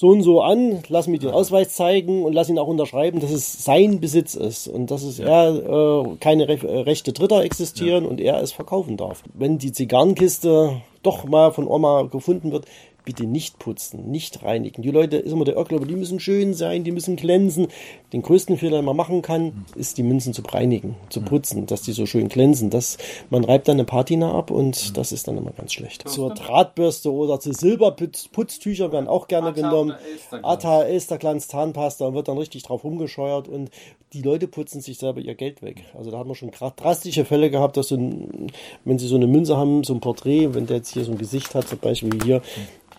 so 0.00 0.08
und 0.08 0.22
so 0.22 0.40
an, 0.40 0.82
lass 0.88 1.08
mir 1.08 1.18
den 1.18 1.28
Ausweis 1.28 1.74
zeigen 1.74 2.24
und 2.24 2.32
lass 2.32 2.48
ihn 2.48 2.58
auch 2.58 2.68
unterschreiben, 2.68 3.20
dass 3.20 3.30
es 3.30 3.66
sein 3.66 4.00
Besitz 4.00 4.34
ist 4.34 4.66
und 4.66 4.90
dass 4.90 5.02
es 5.02 5.18
ja. 5.18 5.26
er 5.26 5.56
äh, 5.56 6.16
keine 6.20 6.48
Re 6.48 6.54
äh, 6.54 6.78
Rechte 6.80 7.12
Dritter 7.12 7.44
existieren 7.44 8.04
ja. 8.04 8.10
und 8.10 8.18
er 8.18 8.40
es 8.40 8.50
verkaufen 8.50 8.96
darf. 8.96 9.22
Wenn 9.34 9.58
die 9.58 9.72
Zigarrenkiste 9.72 10.80
doch 11.02 11.24
mal 11.24 11.52
von 11.52 11.68
Oma 11.68 12.04
gefunden 12.10 12.50
wird, 12.50 12.64
bitte 13.04 13.24
nicht 13.24 13.58
putzen, 13.58 14.10
nicht 14.10 14.42
reinigen. 14.42 14.82
Die 14.82 14.90
Leute, 14.90 15.16
ist 15.16 15.32
immer 15.32 15.44
der 15.44 15.56
Irrglaube, 15.56 15.86
die 15.86 15.96
müssen 15.96 16.20
schön 16.20 16.54
sein, 16.54 16.84
die 16.84 16.92
müssen 16.92 17.16
glänzen. 17.16 17.68
Den 18.12 18.22
größten 18.22 18.58
Fehler, 18.58 18.78
den 18.78 18.84
man 18.84 18.96
machen 18.96 19.22
kann, 19.22 19.64
ist 19.74 19.98
die 19.98 20.02
Münzen 20.02 20.34
zu 20.34 20.42
reinigen, 20.42 20.96
zu 21.08 21.20
putzen, 21.20 21.66
dass 21.66 21.82
die 21.82 21.92
so 21.92 22.06
schön 22.06 22.28
glänzen. 22.28 22.70
Das, 22.70 22.98
man 23.30 23.44
reibt 23.44 23.68
dann 23.68 23.76
eine 23.76 23.84
Patina 23.84 24.32
ab 24.32 24.50
und 24.50 24.96
das 24.96 25.12
ist 25.12 25.28
dann 25.28 25.36
immer 25.36 25.52
ganz 25.52 25.72
schlecht. 25.72 26.08
Zur 26.08 26.34
Drahtbürste 26.34 27.12
oder 27.12 27.40
zu 27.40 27.52
Silberputztüchern 27.52 28.92
werden 28.92 29.08
auch 29.08 29.28
gerne 29.28 29.52
genommen. 29.52 29.94
Ata, 30.42 30.82
Elsterglanz, 30.82 31.48
Zahnpasta 31.48 32.06
und 32.06 32.14
wird 32.14 32.28
dann 32.28 32.38
richtig 32.38 32.64
drauf 32.64 32.84
rumgescheuert 32.84 33.48
und 33.48 33.70
die 34.12 34.22
Leute 34.22 34.48
putzen 34.48 34.80
sich 34.80 34.98
selber 34.98 35.20
ihr 35.20 35.34
Geld 35.34 35.62
weg. 35.62 35.84
Also 35.96 36.10
da 36.10 36.18
haben 36.18 36.28
wir 36.28 36.34
schon 36.34 36.50
drastische 36.50 37.24
Fälle 37.24 37.50
gehabt, 37.50 37.76
dass 37.76 37.88
so 37.88 37.96
ein, 37.96 38.50
wenn 38.84 38.98
sie 38.98 39.06
so 39.06 39.14
eine 39.14 39.28
Münze 39.28 39.56
haben, 39.56 39.84
so 39.84 39.94
ein 39.94 40.00
Porträt, 40.00 40.54
wenn 40.54 40.66
der 40.66 40.78
jetzt 40.78 40.92
hier 40.92 41.04
so 41.04 41.12
ein 41.12 41.18
Gesicht 41.18 41.54
hat, 41.54 41.68
zum 41.68 41.78
Beispiel 41.78 42.18
hier, 42.24 42.42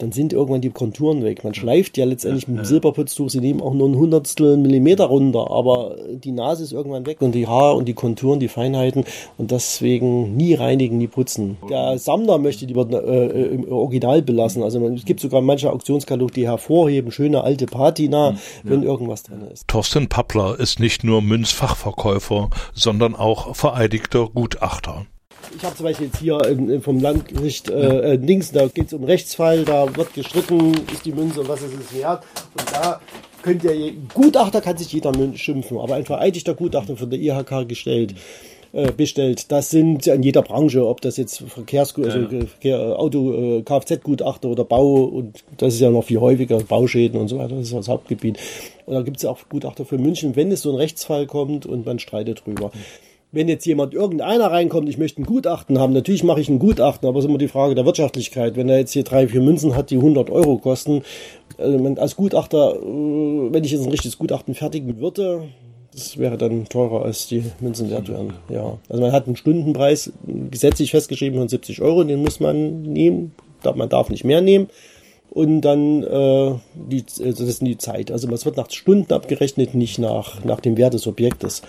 dann 0.02 0.12
sind 0.12 0.34
irgendwann 0.34 0.62
die 0.62 0.72
Konturen 0.72 1.24
weg. 1.24 1.44
Man 1.44 1.54
schleift 1.54 1.98
ja 1.98 2.06
letztendlich 2.06 2.48
mit 2.48 2.58
dem 2.58 2.66
Silberputztuch, 2.66 3.30
sie 3.30 3.40
nehmen 3.40 3.62
auch 3.62 3.74
nur 3.74 3.88
ein 3.88 3.96
Hundertstel 3.96 4.58
Millimeter 4.58 5.06
runter, 5.06 5.52
aber 5.52 5.96
die 6.10 6.32
Nase 6.32 6.64
ist 6.64 6.72
irgendwann 6.72 7.06
weg 7.06 7.22
und 7.22 7.34
die 7.34 7.48
Haar 7.48 7.76
und 7.76 7.88
die 7.88 7.94
Konturen, 7.94 8.40
die 8.40 8.48
Feinheiten 8.48 9.06
und 9.38 9.52
deswegen 9.52 10.36
nie 10.36 10.56
reinigen, 10.56 10.98
nie 10.98 11.08
putzen. 11.08 11.58
Der 11.70 12.00
Sammler 12.00 12.40
möchte 12.40 12.66
lieber 12.66 12.88
äh, 12.92 13.54
im 13.54 13.72
Original 13.72 14.22
belassen. 14.24 14.64
Also 14.64 14.80
man, 14.80 14.96
es 14.96 15.06
gibt 15.06 15.20
sogar 15.20 15.42
manche 15.42 15.72
Auktionskataloge, 15.72 16.34
die 16.34 16.48
hervorheben, 16.48 17.12
schöne 17.12 17.44
alte 17.44 17.68
Patina, 17.68 18.36
wenn 18.64 18.84
irgendwas 18.84 19.24
drin 19.24 19.42
ist. 19.54 19.68
Thorsten 19.68 20.08
Pappler 20.08 20.60
ist 20.60 20.80
nicht 20.80 21.04
nur 21.04 21.22
Münzfachverkäufer, 21.22 22.50
sondern 22.74 23.16
auch 23.16 23.56
vereidigter 23.56 24.28
Gutachter 24.34 25.06
ich 25.56 25.64
habe 25.64 25.76
zum 25.76 25.86
Beispiel 25.86 26.08
jetzt 26.08 26.20
hier 26.20 26.82
vom 26.82 27.00
Landgericht 27.00 27.70
äh, 27.70 28.14
äh, 28.14 28.16
links, 28.16 28.52
da 28.52 28.68
geht 28.68 28.88
es 28.88 28.94
um 28.94 29.04
Rechtsfall, 29.04 29.66
da 29.66 29.96
wird 29.96 30.14
gestritten, 30.14 30.74
ist 30.92 31.06
die 31.06 31.12
Münze 31.12 31.42
und 31.42 31.50
was 31.50 31.62
ist 31.62 31.74
es 31.74 31.98
wert. 31.98 32.24
Und 32.58 32.72
da 32.72 33.00
könnt 33.42 33.64
ihr, 33.64 33.94
Gutachter 34.14 34.62
kann 34.62 34.78
sich 34.78 34.92
jeder 34.92 35.12
schimpfen, 35.36 35.78
aber 35.78 35.96
ein 35.96 36.06
vereidigter 36.06 36.54
Gutachter 36.54 36.96
von 36.96 37.10
der 37.10 37.20
IHK 37.20 37.68
gestellt 37.68 38.16
äh, 38.74 38.92
bestellt. 38.92 39.52
Das 39.52 39.70
sind 39.70 40.08
in 40.08 40.24
jeder 40.24 40.42
Branche, 40.44 40.88
ob 40.88 41.02
das 41.02 41.18
jetzt 41.18 41.40
Verkehrs 41.40 41.94
also 41.98 42.28
ja. 42.62 42.94
Auto, 42.94 43.34
äh, 43.34 43.62
Kfz-Gutachter 43.64 44.48
oder 44.48 44.64
Bau 44.64 45.04
und 45.04 45.44
das 45.58 45.74
ist 45.74 45.82
ja 45.82 45.90
noch 45.90 46.06
viel 46.06 46.20
häufiger, 46.20 46.58
Bauschäden 46.60 47.20
und 47.20 47.28
so 47.28 47.38
weiter, 47.38 47.56
das 47.56 47.68
ist 47.68 47.74
das 47.74 47.90
Hauptgebiet. 47.90 48.40
Und 48.86 48.94
da 48.94 49.02
gibt 49.02 49.18
es 49.18 49.24
ja 49.24 49.30
auch 49.30 49.40
Gutachter 49.50 49.86
für 49.86 49.98
München, 49.98 50.36
wenn 50.36 50.52
es 50.52 50.62
so 50.62 50.72
ein 50.72 50.78
Rechtsfall 50.78 51.28
kommt 51.28 51.66
und 51.66 51.86
man 51.86 52.00
streitet 52.00 52.44
drüber. 52.46 52.72
Mhm 52.74 53.11
wenn 53.32 53.48
jetzt 53.48 53.66
jemand, 53.66 53.94
irgendeiner 53.94 54.52
reinkommt, 54.52 54.90
ich 54.90 54.98
möchte 54.98 55.22
ein 55.22 55.26
Gutachten 55.26 55.80
haben, 55.80 55.94
natürlich 55.94 56.24
mache 56.24 56.42
ich 56.42 56.50
ein 56.50 56.60
Gutachten, 56.60 57.08
aber 57.08 57.20
es 57.20 57.26
ist 57.26 57.30
immer 57.30 57.38
die 57.38 57.48
Frage 57.48 57.76
der 57.76 57.86
Wirtschaftlichkeit. 57.86 58.58
Wenn 58.58 58.68
er 58.68 58.80
jetzt 58.80 58.92
hier 58.92 59.04
drei, 59.04 59.28
vier 59.28 59.42
Münzen 59.42 59.76
hat, 59.76 59.90
die 59.90 59.96
100 59.96 60.30
Euro 60.30 60.58
kosten, 60.58 61.04
also 61.58 61.96
als 61.98 62.16
Gutachter, 62.16 62.76
äh, 62.76 62.84
wenn 63.54 63.64
ich 63.64 63.72
jetzt 63.72 63.84
ein 63.86 63.92
richtiges 63.92 64.18
Gutachten 64.18 64.54
fertigen 64.54 65.00
würde, 65.00 65.44
das 65.94 66.18
wäre 66.18 66.38
dann 66.38 66.66
teurer 66.66 67.04
als 67.04 67.28
die 67.28 67.44
Münzen 67.60 67.90
wert 67.90 68.10
wären. 68.10 68.34
Ja. 68.50 68.78
Also 68.90 69.02
man 69.02 69.12
hat 69.12 69.28
einen 69.28 69.36
Stundenpreis 69.36 70.12
gesetzlich 70.50 70.92
festgeschrieben 70.92 71.40
von 71.40 71.50
70 71.50 71.82
Euro, 71.82 72.04
den 72.04 72.22
muss 72.22 72.40
man 72.40 72.82
nehmen. 72.82 73.34
Man 73.64 73.90
darf 73.90 74.10
nicht 74.10 74.24
mehr 74.24 74.42
nehmen. 74.42 74.70
Und 75.30 75.62
dann 75.62 76.04
äh, 76.04 76.56
die, 76.76 77.04
das 77.06 77.40
ist 77.40 77.62
die 77.62 77.78
Zeit. 77.78 78.12
Also 78.12 78.30
es 78.30 78.46
wird 78.46 78.58
nach 78.58 78.70
Stunden 78.70 79.14
abgerechnet, 79.14 79.76
nicht 79.76 80.00
nach, 80.00 80.44
nach 80.44 80.60
dem 80.60 80.78
Wert 80.78 80.94
des 80.94 81.08
Objektes. 81.08 81.62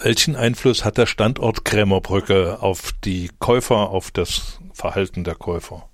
Welchen 0.00 0.36
Einfluss 0.36 0.84
hat 0.84 0.96
der 0.96 1.06
Standort 1.06 1.64
Krämerbrücke 1.64 2.62
auf 2.62 2.92
die 3.04 3.30
Käufer, 3.40 3.90
auf 3.90 4.12
das 4.12 4.60
Verhalten 4.72 5.24
der 5.24 5.34
Käufer? 5.34 5.88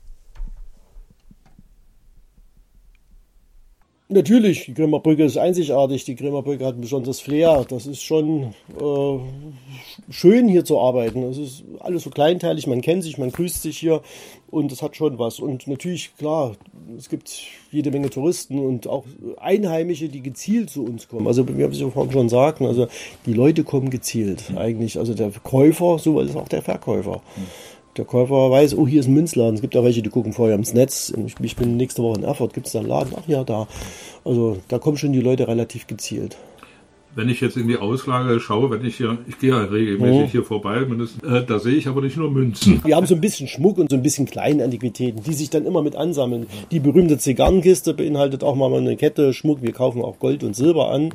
Natürlich, 4.11 4.67
die 4.67 4.75
Grimmerbrücke 4.75 5.25
ist 5.25 5.39
einzigartig. 5.39 6.05
Die 6.05 6.17
Grimmerbrücke 6.17 6.67
hat 6.67 6.75
ein 6.75 6.83
besonderes 6.83 7.21
Flair. 7.21 7.65
Das 7.67 7.87
ist 7.87 8.03
schon 8.03 8.55
äh, 8.79 9.19
schön 10.11 10.49
hier 10.49 10.67
zu 10.67 10.79
arbeiten. 10.79 11.23
Es 11.23 11.39
ist 11.39 11.65
alles 11.81 12.03
so 12.03 12.11
kleinteilig, 12.11 12.67
man 12.67 12.83
kennt 12.83 13.03
sich, 13.03 13.17
man 13.17 13.33
grüßt 13.33 13.63
sich 13.63 13.79
hier 13.79 14.03
und 14.51 14.71
das 14.71 14.83
hat 14.83 14.95
schon 14.97 15.19
was. 15.19 15.41
Und 15.41 15.67
natürlich, 15.67 16.15
klar, 16.19 16.55
es 16.97 17.09
gibt 17.09 17.31
jede 17.71 17.91
Menge 17.91 18.11
Touristen 18.11 18.59
und 18.59 18.87
auch 18.87 19.05
Einheimische, 19.39 20.09
die 20.09 20.23
gezielt 20.23 20.71
zu 20.71 20.85
uns 20.85 21.09
kommen. 21.09 21.27
Also 21.27 21.49
wie 21.49 21.57
wir 21.57 21.71
es 21.71 21.81
vorhin 21.81 22.13
schon 22.13 22.29
sagten, 22.29 22.67
also 22.67 22.89
die 23.27 23.33
Leute 23.33 23.65
kommen 23.65 23.91
gezielt 23.91 24.53
eigentlich. 24.57 24.99
Also 24.99 25.15
der 25.15 25.31
Käufer, 25.43 25.99
so 25.99 26.21
ist 26.21 26.37
auch 26.37 26.49
der 26.49 26.63
Verkäufer. 26.63 27.23
Mhm 27.37 27.75
der 27.97 28.05
Käufer 28.05 28.51
weiß, 28.51 28.77
oh, 28.77 28.87
hier 28.87 29.01
ist 29.01 29.07
ein 29.07 29.15
Münzladen. 29.15 29.55
Es 29.55 29.61
gibt 29.61 29.75
ja 29.75 29.85
welche, 29.85 30.03
die 30.03 30.11
gucken 30.11 30.33
vorher 30.33 30.57
ins 30.57 30.75
Netz. 30.75 31.13
Ich, 31.27 31.35
ich 31.41 31.57
bin 31.57 31.77
nächste 31.77 32.03
Woche 32.03 32.19
in 32.19 32.25
Erfurt, 32.25 32.53
gibt 32.53 32.67
es 32.67 32.73
da 32.73 32.81
einen 32.81 32.89
Laden? 32.89 33.13
Ach 33.17 33.29
ja, 33.29 33.45
da. 33.45 33.69
Also 34.25 34.59
da 34.69 34.79
kommen 34.79 34.97
schon 34.97 35.13
die 35.13 35.21
Leute 35.21 35.47
relativ 35.47 35.87
gezielt 35.87 36.37
wenn 37.15 37.29
ich 37.29 37.41
jetzt 37.41 37.57
in 37.57 37.69
die 37.69 37.77
Auslage 37.77 38.41
schaue, 38.41 38.71
wenn 38.71 38.85
ich 38.85 38.97
hier, 38.97 39.19
ich 39.27 39.39
gehe 39.39 39.51
ja 39.51 39.65
regelmäßig 39.65 40.25
oh. 40.25 40.31
hier 40.31 40.45
vorbei, 40.45 40.79
äh, 40.79 41.43
da 41.45 41.59
sehe 41.59 41.75
ich 41.75 41.87
aber 41.89 42.01
nicht 42.01 42.17
nur 42.17 42.31
Münzen. 42.31 42.81
Wir 42.85 42.97
haben 42.97 43.07
so 43.07 43.15
ein 43.15 43.21
bisschen 43.21 43.49
Schmuck 43.49 43.79
und 43.79 43.91
so 43.91 43.97
ein 43.97 44.03
bisschen 44.03 44.27
kleine 44.27 44.65
Antiquitäten, 44.65 45.23
die 45.23 45.35
sich 45.35 45.51
dann 45.51 45.67
immer 45.67 45.83
mit 45.83 45.97
ansammeln. 45.97 46.47
Die 46.71 46.81
berühmte 46.81 47.19
Zigarrenkiste 47.19 47.95
beinhaltet 47.95 48.43
auch 48.43 48.55
mal 48.55 48.73
eine 48.73 48.97
Kette 48.97 49.33
Schmuck. 49.33 49.63
Wir 49.63 49.73
kaufen 49.73 50.03
auch 50.03 50.19
Gold 50.19 50.45
und 50.45 50.55
Silber 50.55 50.91
an. 50.91 51.13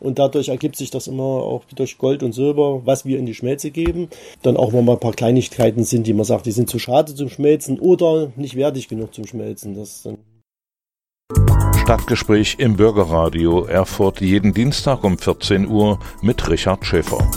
Und 0.00 0.18
dadurch 0.18 0.48
ergibt 0.48 0.76
sich 0.76 0.90
das 0.90 1.08
immer 1.08 1.22
auch 1.22 1.64
durch 1.76 1.98
Gold 1.98 2.22
und 2.22 2.32
Silber, 2.32 2.82
was 2.86 3.04
wir 3.04 3.18
in 3.18 3.26
die 3.26 3.34
Schmelze 3.34 3.70
geben. 3.70 4.08
Dann 4.42 4.56
auch 4.56 4.72
mal 4.72 4.88
ein 4.88 5.00
paar 5.00 5.12
Kleinigkeiten 5.12 5.84
sind, 5.84 6.06
die 6.06 6.14
man 6.14 6.24
sagt, 6.24 6.46
die 6.46 6.52
sind 6.52 6.70
zu 6.70 6.78
schade 6.78 7.14
zum 7.14 7.28
Schmelzen 7.28 7.78
oder 7.78 8.32
nicht 8.36 8.56
wertig 8.56 8.88
genug 8.88 9.14
zum 9.14 9.26
Schmelzen. 9.26 9.74
Das 9.74 10.02
dann 10.02 10.18
Stadtgespräch 11.90 12.54
im 12.60 12.76
Bürgerradio 12.76 13.64
Erfurt 13.64 14.20
jeden 14.20 14.54
Dienstag 14.54 15.02
um 15.02 15.18
14 15.18 15.66
Uhr 15.66 15.98
mit 16.22 16.48
Richard 16.48 16.86
Schäfer. 16.86 17.28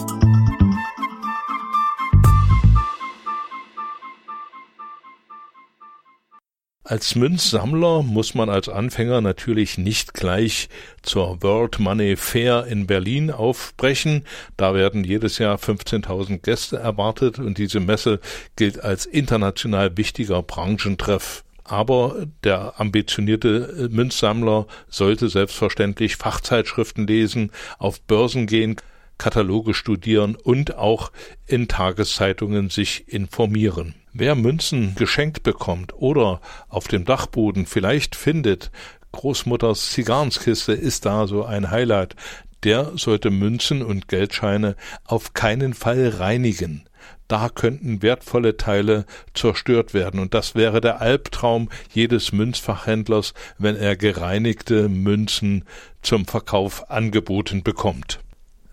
Als 6.84 7.16
Münzsammler 7.16 8.04
muss 8.04 8.36
man 8.36 8.52
als 8.52 8.70
Anfänger 8.70 9.22
natürlich 9.22 9.80
nicht 9.80 10.14
gleich 10.14 10.70
zur 11.02 11.42
World 11.42 11.80
Money 11.80 12.16
Fair 12.16 12.68
in 12.68 12.86
Berlin 12.86 13.32
aufbrechen. 13.32 14.24
Da 14.56 14.76
werden 14.76 15.04
jedes 15.04 15.40
Jahr 15.40 15.58
15.000 15.58 16.44
Gäste 16.44 16.78
erwartet 16.78 17.40
und 17.40 17.58
diese 17.58 17.80
Messe 17.80 18.20
gilt 18.56 18.84
als 18.84 19.08
international 19.08 19.98
wichtiger 19.98 20.44
Branchentreff. 20.44 21.44
Aber 21.64 22.28
der 22.44 22.80
ambitionierte 22.80 23.90
Münzsammler 23.92 24.68
sollte 24.90 25.30
selbstverständlich 25.30 26.18
Fachzeitschriften 26.18 27.08
lesen, 27.08 27.52
auf 27.78 28.02
Börsen 28.02 28.48
gehen, 28.48 28.76
Kataloge 29.18 29.74
studieren 29.74 30.36
und 30.36 30.76
auch 30.76 31.12
in 31.46 31.68
Tageszeitungen 31.68 32.70
sich 32.70 33.08
informieren. 33.08 33.96
Wer 34.12 34.36
Münzen 34.36 34.96
geschenkt 34.96 35.44
bekommt 35.44 35.94
oder 35.94 36.42
auf 36.68 36.88
dem 36.88 37.06
Dachboden 37.06 37.66
vielleicht 37.66 38.16
findet, 38.16 38.72
Großmutters 39.14 39.92
Zigarrenkiste 39.92 40.74
ist 40.74 41.06
da 41.06 41.28
so 41.28 41.46
ein 41.46 41.70
Highlight, 41.72 42.16
der 42.64 42.94
sollte 42.96 43.30
Münzen 43.30 43.82
und 43.82 44.08
Geldscheine 44.08 44.76
auf 45.06 45.34
keinen 45.34 45.74
Fall 45.74 46.10
reinigen. 46.10 46.86
Da 47.28 47.50
könnten 47.50 48.02
wertvolle 48.02 48.58
Teile 48.58 49.06
zerstört 49.34 49.94
werden, 49.94 50.20
und 50.20 50.34
das 50.34 50.56
wäre 50.56 50.82
der 50.82 51.02
Albtraum 51.02 51.70
jedes 51.94 52.32
Münzfachhändlers, 52.32 53.34
wenn 53.58 53.76
er 53.76 53.96
gereinigte 53.96 54.90
Münzen 54.90 55.66
zum 56.02 56.26
Verkauf 56.26 56.90
angeboten 56.92 57.64
bekommt. 57.64 58.20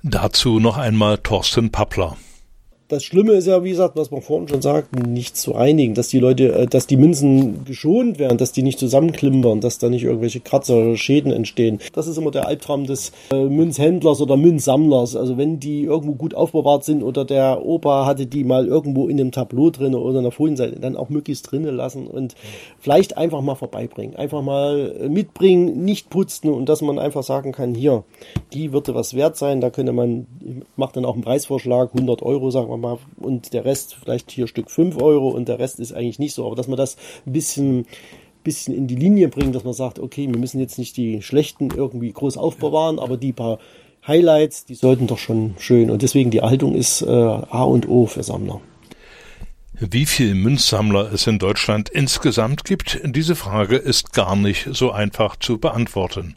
Dazu 0.02 0.60
noch 0.60 0.78
einmal 0.78 1.18
Thorsten 1.18 1.70
Pappler 1.70 2.16
das 2.90 3.04
Schlimme 3.04 3.32
ist 3.34 3.46
ja, 3.46 3.62
wie 3.62 3.70
gesagt, 3.70 3.96
was 3.96 4.10
man 4.10 4.20
vorhin 4.20 4.48
schon 4.48 4.62
sagten, 4.62 5.12
nicht 5.12 5.36
zu 5.36 5.54
einigen, 5.54 5.94
dass 5.94 6.08
die 6.08 6.18
Leute, 6.18 6.52
äh, 6.52 6.66
dass 6.66 6.88
die 6.88 6.96
Münzen 6.96 7.64
geschont 7.64 8.18
werden, 8.18 8.36
dass 8.36 8.50
die 8.50 8.64
nicht 8.64 8.80
zusammenklimpern, 8.80 9.60
dass 9.60 9.78
da 9.78 9.88
nicht 9.88 10.02
irgendwelche 10.02 10.40
Kratzer 10.40 10.76
oder 10.76 10.96
Schäden 10.96 11.32
entstehen. 11.32 11.78
Das 11.92 12.08
ist 12.08 12.18
immer 12.18 12.32
der 12.32 12.48
Albtraum 12.48 12.86
des 12.86 13.12
äh, 13.32 13.44
Münzhändlers 13.44 14.20
oder 14.20 14.36
Münzsammlers. 14.36 15.14
Also 15.14 15.38
wenn 15.38 15.60
die 15.60 15.84
irgendwo 15.84 16.14
gut 16.14 16.34
aufbewahrt 16.34 16.84
sind 16.84 17.04
oder 17.04 17.24
der 17.24 17.64
Opa 17.64 18.06
hatte 18.06 18.26
die 18.26 18.42
mal 18.42 18.66
irgendwo 18.66 19.08
in 19.08 19.20
einem 19.20 19.30
Tableau 19.30 19.70
drin 19.70 19.94
oder 19.94 20.18
in 20.18 20.24
der 20.24 20.32
Folienseite, 20.32 20.80
dann 20.80 20.96
auch 20.96 21.10
möglichst 21.10 21.50
drinnen 21.50 21.76
lassen 21.76 22.08
und 22.08 22.34
vielleicht 22.80 23.16
einfach 23.16 23.40
mal 23.40 23.54
vorbeibringen. 23.54 24.16
Einfach 24.16 24.42
mal 24.42 24.96
äh, 25.00 25.08
mitbringen, 25.08 25.84
nicht 25.84 26.10
putzen 26.10 26.50
und 26.50 26.68
dass 26.68 26.82
man 26.82 26.98
einfach 26.98 27.22
sagen 27.22 27.52
kann, 27.52 27.72
hier, 27.76 28.02
die 28.52 28.72
würde 28.72 28.96
was 28.96 29.14
wert 29.14 29.36
sein, 29.36 29.60
da 29.60 29.70
könnte 29.70 29.92
man, 29.92 30.26
macht 30.74 30.96
dann 30.96 31.04
auch 31.04 31.14
einen 31.14 31.22
Preisvorschlag, 31.22 31.90
100 31.94 32.22
Euro, 32.22 32.50
sagen 32.50 32.68
wir 32.68 32.79
mal, 32.80 32.98
und 33.16 33.52
der 33.52 33.64
Rest 33.64 33.96
vielleicht 34.02 34.30
hier 34.30 34.46
Stück 34.46 34.70
5 34.70 35.00
Euro 35.00 35.28
und 35.28 35.48
der 35.48 35.58
Rest 35.58 35.80
ist 35.80 35.92
eigentlich 35.92 36.18
nicht 36.18 36.34
so. 36.34 36.46
Aber 36.46 36.56
dass 36.56 36.68
man 36.68 36.76
das 36.76 36.96
ein 37.26 37.32
bisschen 37.32 37.86
bisschen 38.42 38.74
in 38.74 38.86
die 38.86 38.96
Linie 38.96 39.28
bringt, 39.28 39.54
dass 39.54 39.64
man 39.64 39.74
sagt, 39.74 39.98
okay, 39.98 40.26
wir 40.26 40.38
müssen 40.38 40.60
jetzt 40.60 40.78
nicht 40.78 40.96
die 40.96 41.22
schlechten 41.22 41.70
irgendwie 41.70 42.12
groß 42.12 42.36
aufbewahren, 42.36 42.98
aber 42.98 43.16
die 43.16 43.32
paar 43.32 43.58
Highlights, 44.06 44.64
die 44.64 44.74
sollten 44.74 45.06
doch 45.06 45.18
schon 45.18 45.54
schön. 45.58 45.90
Und 45.90 46.02
deswegen 46.02 46.30
die 46.30 46.38
Erhaltung 46.38 46.74
ist 46.74 47.02
äh, 47.02 47.06
A 47.06 47.64
und 47.64 47.88
O 47.88 48.06
für 48.06 48.22
Sammler. 48.22 48.60
Wie 49.78 50.06
viele 50.06 50.34
Münzsammler 50.34 51.12
es 51.12 51.26
in 51.26 51.38
Deutschland 51.38 51.88
insgesamt 51.88 52.64
gibt, 52.64 53.00
diese 53.04 53.34
Frage 53.34 53.76
ist 53.76 54.12
gar 54.12 54.36
nicht 54.36 54.68
so 54.72 54.90
einfach 54.90 55.36
zu 55.36 55.58
beantworten 55.58 56.36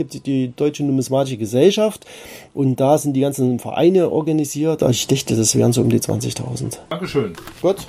gibt 0.00 0.26
die 0.26 0.50
Deutsche 0.56 0.82
Numismatische 0.82 1.36
Gesellschaft 1.36 2.06
und 2.54 2.80
da 2.80 2.96
sind 2.96 3.12
die 3.12 3.20
ganzen 3.20 3.58
Vereine 3.58 4.08
organisiert. 4.08 4.80
Ich 4.80 5.06
dachte, 5.06 5.36
das 5.36 5.54
wären 5.54 5.74
so 5.74 5.82
um 5.82 5.90
die 5.90 6.00
20.000. 6.00 6.78
Dankeschön. 6.88 7.34
Gut. 7.60 7.86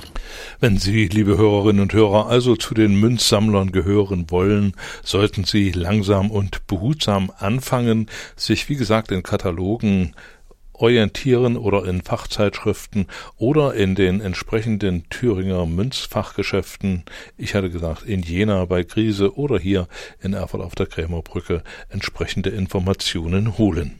Wenn 0.59 0.77
Sie, 0.77 1.07
liebe 1.07 1.37
Hörerinnen 1.37 1.81
und 1.81 1.93
Hörer, 1.93 2.27
also 2.27 2.57
zu 2.57 2.73
den 2.73 2.95
Münzsammlern 2.95 3.71
gehören 3.71 4.25
wollen, 4.29 4.73
sollten 5.03 5.45
Sie 5.45 5.71
langsam 5.71 6.31
und 6.31 6.67
behutsam 6.67 7.31
anfangen, 7.37 8.07
sich 8.35 8.67
wie 8.67 8.75
gesagt 8.75 9.11
in 9.13 9.23
Katalogen 9.23 10.13
orientieren 10.81 11.57
oder 11.57 11.85
in 11.85 12.01
Fachzeitschriften 12.01 13.07
oder 13.37 13.73
in 13.73 13.95
den 13.95 14.21
entsprechenden 14.21 15.07
Thüringer 15.09 15.65
Münzfachgeschäften, 15.65 17.03
ich 17.37 17.55
hatte 17.55 17.69
gesagt 17.69 18.03
in 18.03 18.23
Jena 18.23 18.65
bei 18.65 18.83
Krise 18.83 19.37
oder 19.37 19.59
hier 19.59 19.87
in 20.21 20.33
Erfurt 20.33 20.61
auf 20.61 20.75
der 20.75 20.87
Krämerbrücke 20.87 21.63
entsprechende 21.89 22.49
Informationen 22.49 23.57
holen. 23.57 23.99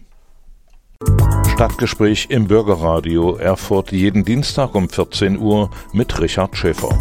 Stadtgespräch 1.54 2.28
im 2.30 2.48
Bürgerradio 2.48 3.36
Erfurt 3.36 3.92
jeden 3.92 4.26
Dienstag 4.26 4.74
um 4.76 4.90
14 4.90 5.38
Uhr 5.38 5.70
mit 5.94 6.20
Richard 6.20 6.56
Schäfer. 6.56 7.00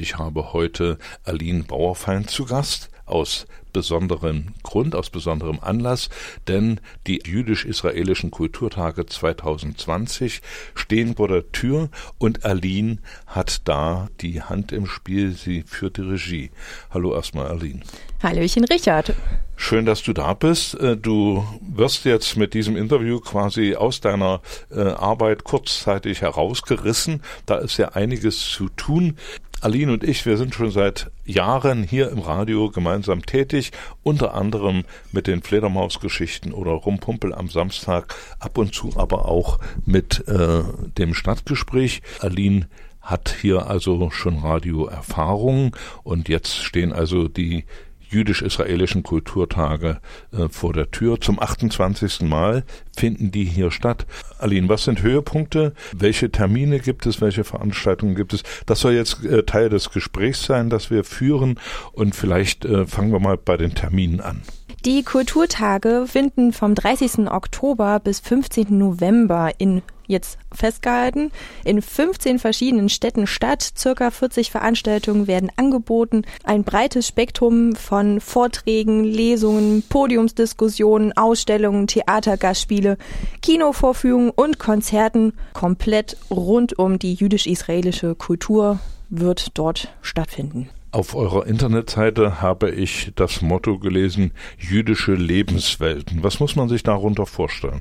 Ich 0.00 0.16
habe 0.16 0.54
heute 0.54 0.96
Aline 1.24 1.62
Bauerfeind 1.62 2.30
zu 2.30 2.46
Gast 2.46 2.88
aus 3.04 3.46
besonderem 3.74 4.54
Grund, 4.62 4.94
aus 4.94 5.10
besonderem 5.10 5.60
Anlass, 5.60 6.08
denn 6.48 6.80
die 7.06 7.20
jüdisch-israelischen 7.26 8.30
Kulturtage 8.30 9.04
2020 9.04 10.40
stehen 10.74 11.16
vor 11.16 11.28
der 11.28 11.52
Tür 11.52 11.90
und 12.16 12.46
Aline 12.46 12.96
hat 13.26 13.68
da 13.68 14.08
die 14.22 14.40
Hand 14.40 14.72
im 14.72 14.86
Spiel, 14.86 15.32
sie 15.32 15.64
führt 15.64 15.98
die 15.98 16.02
Regie. 16.02 16.50
Hallo 16.88 17.14
erstmal 17.14 17.48
Aline. 17.48 17.80
Hallöchen 18.22 18.64
Richard. 18.64 19.14
Schön, 19.56 19.84
dass 19.84 20.02
du 20.02 20.14
da 20.14 20.32
bist. 20.32 20.74
Äh, 20.80 20.96
du 20.96 21.46
wirst 21.60 22.06
jetzt 22.06 22.36
mit 22.38 22.54
diesem 22.54 22.76
Interview 22.76 23.20
quasi 23.20 23.76
aus 23.76 24.00
deiner 24.00 24.40
äh, 24.70 24.80
Arbeit 24.80 25.44
kurzzeitig 25.44 26.22
herausgerissen. 26.22 27.22
Da 27.44 27.56
ist 27.56 27.76
ja 27.76 27.90
einiges 27.90 28.40
zu 28.40 28.70
tun. 28.70 29.18
Aline 29.60 29.92
und 29.92 30.04
ich, 30.04 30.24
wir 30.24 30.36
sind 30.36 30.54
schon 30.54 30.70
seit 30.70 31.10
Jahren 31.24 31.82
hier 31.82 32.10
im 32.10 32.18
Radio 32.18 32.70
gemeinsam 32.70 33.26
tätig, 33.26 33.72
unter 34.02 34.34
anderem 34.34 34.84
mit 35.12 35.26
den 35.26 35.42
Fledermausgeschichten 35.42 36.52
oder 36.52 36.72
Rumpumpel 36.72 37.34
am 37.34 37.48
Samstag, 37.48 38.14
ab 38.38 38.56
und 38.56 38.74
zu 38.74 38.92
aber 38.96 39.26
auch 39.26 39.58
mit 39.84 40.26
äh, 40.28 40.62
dem 40.96 41.12
Stadtgespräch. 41.12 42.00
Aline 42.20 42.68
hat 43.00 43.34
hier 43.40 43.66
also 43.66 44.10
schon 44.10 44.38
Radioerfahrung 44.38 45.76
und 46.04 46.28
jetzt 46.28 46.56
stehen 46.56 46.92
also 46.92 47.28
die 47.28 47.64
jüdisch-israelischen 48.10 49.02
Kulturtage 49.02 50.00
äh, 50.32 50.48
vor 50.48 50.72
der 50.72 50.90
Tür. 50.90 51.20
Zum 51.20 51.40
28. 51.40 52.22
Mal 52.22 52.64
finden 52.96 53.30
die 53.30 53.44
hier 53.44 53.70
statt. 53.70 54.06
Aline, 54.38 54.68
was 54.68 54.84
sind 54.84 55.02
Höhepunkte? 55.02 55.74
Welche 55.96 56.30
Termine 56.30 56.80
gibt 56.80 57.06
es? 57.06 57.20
Welche 57.20 57.44
Veranstaltungen 57.44 58.14
gibt 58.14 58.32
es? 58.32 58.42
Das 58.66 58.80
soll 58.80 58.92
jetzt 58.92 59.24
äh, 59.24 59.44
Teil 59.44 59.68
des 59.68 59.90
Gesprächs 59.90 60.44
sein, 60.44 60.70
das 60.70 60.90
wir 60.90 61.04
führen. 61.04 61.58
Und 61.92 62.14
vielleicht 62.14 62.64
äh, 62.64 62.86
fangen 62.86 63.12
wir 63.12 63.20
mal 63.20 63.38
bei 63.38 63.56
den 63.56 63.74
Terminen 63.74 64.20
an. 64.20 64.42
Die 64.86 65.02
Kulturtage 65.02 66.06
finden 66.06 66.54
vom 66.54 66.74
30. 66.74 67.30
Oktober 67.30 68.00
bis 68.00 68.20
15. 68.20 68.78
November 68.78 69.52
in 69.58 69.82
jetzt 70.10 70.38
festgehalten, 70.52 71.30
in 71.64 71.80
15 71.80 72.38
verschiedenen 72.38 72.88
Städten 72.88 73.26
statt. 73.26 73.72
Circa 73.76 74.10
40 74.10 74.50
Veranstaltungen 74.50 75.26
werden 75.26 75.50
angeboten. 75.56 76.22
Ein 76.44 76.64
breites 76.64 77.06
Spektrum 77.06 77.74
von 77.76 78.20
Vorträgen, 78.20 79.04
Lesungen, 79.04 79.82
Podiumsdiskussionen, 79.88 81.16
Ausstellungen, 81.16 81.86
Theatergastspiele, 81.86 82.98
Kinovorführungen 83.40 84.30
und 84.30 84.58
Konzerten 84.58 85.32
komplett 85.54 86.16
rund 86.30 86.78
um 86.78 86.98
die 86.98 87.14
jüdisch-israelische 87.14 88.14
Kultur 88.14 88.80
wird 89.08 89.58
dort 89.58 89.88
stattfinden. 90.02 90.68
Auf 90.92 91.14
eurer 91.14 91.46
Internetseite 91.46 92.42
habe 92.42 92.70
ich 92.70 93.12
das 93.14 93.42
Motto 93.42 93.78
gelesen, 93.78 94.32
jüdische 94.58 95.14
Lebenswelten. 95.14 96.24
Was 96.24 96.40
muss 96.40 96.56
man 96.56 96.68
sich 96.68 96.82
darunter 96.82 97.26
vorstellen? 97.26 97.80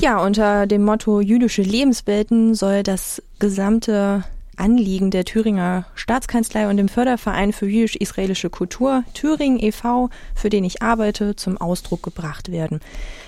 Ja, 0.00 0.24
unter 0.24 0.66
dem 0.66 0.84
Motto 0.84 1.20
jüdische 1.20 1.62
Lebenswelten 1.62 2.54
soll 2.54 2.84
das 2.84 3.20
gesamte 3.40 4.22
Anliegen 4.56 5.10
der 5.10 5.24
Thüringer 5.24 5.86
Staatskanzlei 5.94 6.68
und 6.68 6.76
dem 6.76 6.88
Förderverein 6.88 7.52
für 7.52 7.66
jüdisch-israelische 7.66 8.48
Kultur 8.48 9.04
Thüringen 9.14 9.58
e.V., 9.60 10.10
für 10.34 10.50
den 10.50 10.64
ich 10.64 10.82
arbeite, 10.82 11.34
zum 11.34 11.58
Ausdruck 11.58 12.02
gebracht 12.02 12.52
werden. 12.52 12.80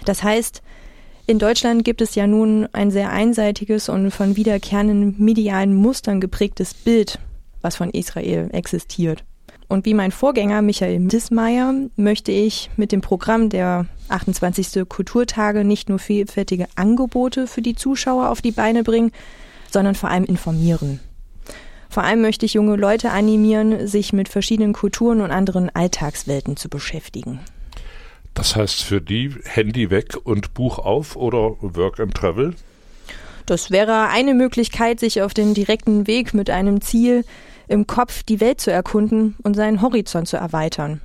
Das 0.05 0.23
heißt, 0.23 0.63
in 1.27 1.39
Deutschland 1.39 1.85
gibt 1.85 2.03
es 2.03 2.15
ja 2.15 2.27
nun 2.27 2.69
ein 2.73 2.91
sehr 2.91 3.11
einseitiges 3.11 3.89
und 3.89 4.11
von 4.13 4.37
wiederkehrenden 4.37 5.17
medialen 5.19 5.75
Mustern 5.75 6.21
geprägtes 6.21 6.75
Bild 6.75 7.19
was 7.63 7.77
von 7.77 7.91
Israel 7.91 8.49
existiert. 8.53 9.25
Und 9.71 9.87
wie 9.87 9.95
mein 9.95 10.11
Vorgänger 10.11 10.63
Michael 10.63 10.99
Dissmeier 11.07 11.73
möchte 11.95 12.33
ich 12.33 12.71
mit 12.77 12.91
dem 12.91 13.03
Programm 13.03 13.51
der 13.51 13.87
28. 14.09 14.89
Kulturtage 14.89 15.63
nicht 15.63 15.89
nur 15.89 16.01
vielfältige 16.01 16.67
Angebote 16.75 17.47
für 17.47 17.63
die 17.63 17.77
Zuschauer 17.77 18.31
auf 18.31 18.43
die 18.43 18.51
Beine 18.51 18.83
bringen, 18.83 19.13
sondern 19.71 19.95
vor 19.95 20.11
allem 20.11 20.25
informieren. 20.25 20.99
Vor 21.89 22.03
allem 22.03 22.21
möchte 22.21 22.47
ich 22.47 22.55
junge 22.55 22.75
Leute 22.75 23.13
animieren, 23.13 23.87
sich 23.87 24.13
mit 24.13 24.29
verschiedenen 24.29 24.73
Kulturen 24.73 25.21
und 25.21 25.31
anderen 25.31 25.71
Alltagswelten 25.73 26.57
zu 26.57 26.69
beschäftigen. 26.69 27.39
Das 28.35 28.57
heißt 28.57 28.83
für 28.83 29.01
die 29.01 29.37
Handy 29.45 29.89
weg 29.89 30.17
und 30.25 30.53
Buch 30.53 30.81
auf 30.81 31.15
oder 31.15 31.55
Work 31.61 32.01
and 32.01 32.15
Travel? 32.15 32.55
Das 33.47 33.71
wäre 33.71 34.09
eine 34.09 34.35
Möglichkeit, 34.35 34.99
sich 34.99 35.23
auf 35.23 35.33
den 35.33 35.55
direkten 35.55 36.09
Weg 36.09 36.35
mit 36.35 36.51
einem 36.51 36.81
Ziel 36.81 37.25
im 37.71 37.87
Kopf 37.87 38.25
die 38.25 38.41
Welt 38.41 38.61
zu 38.61 38.73
erkunden 38.73 39.37
und 39.45 39.55
seinen 39.55 39.81
Horizont 39.81 40.27
zu 40.27 40.37
erweitern. 40.37 41.01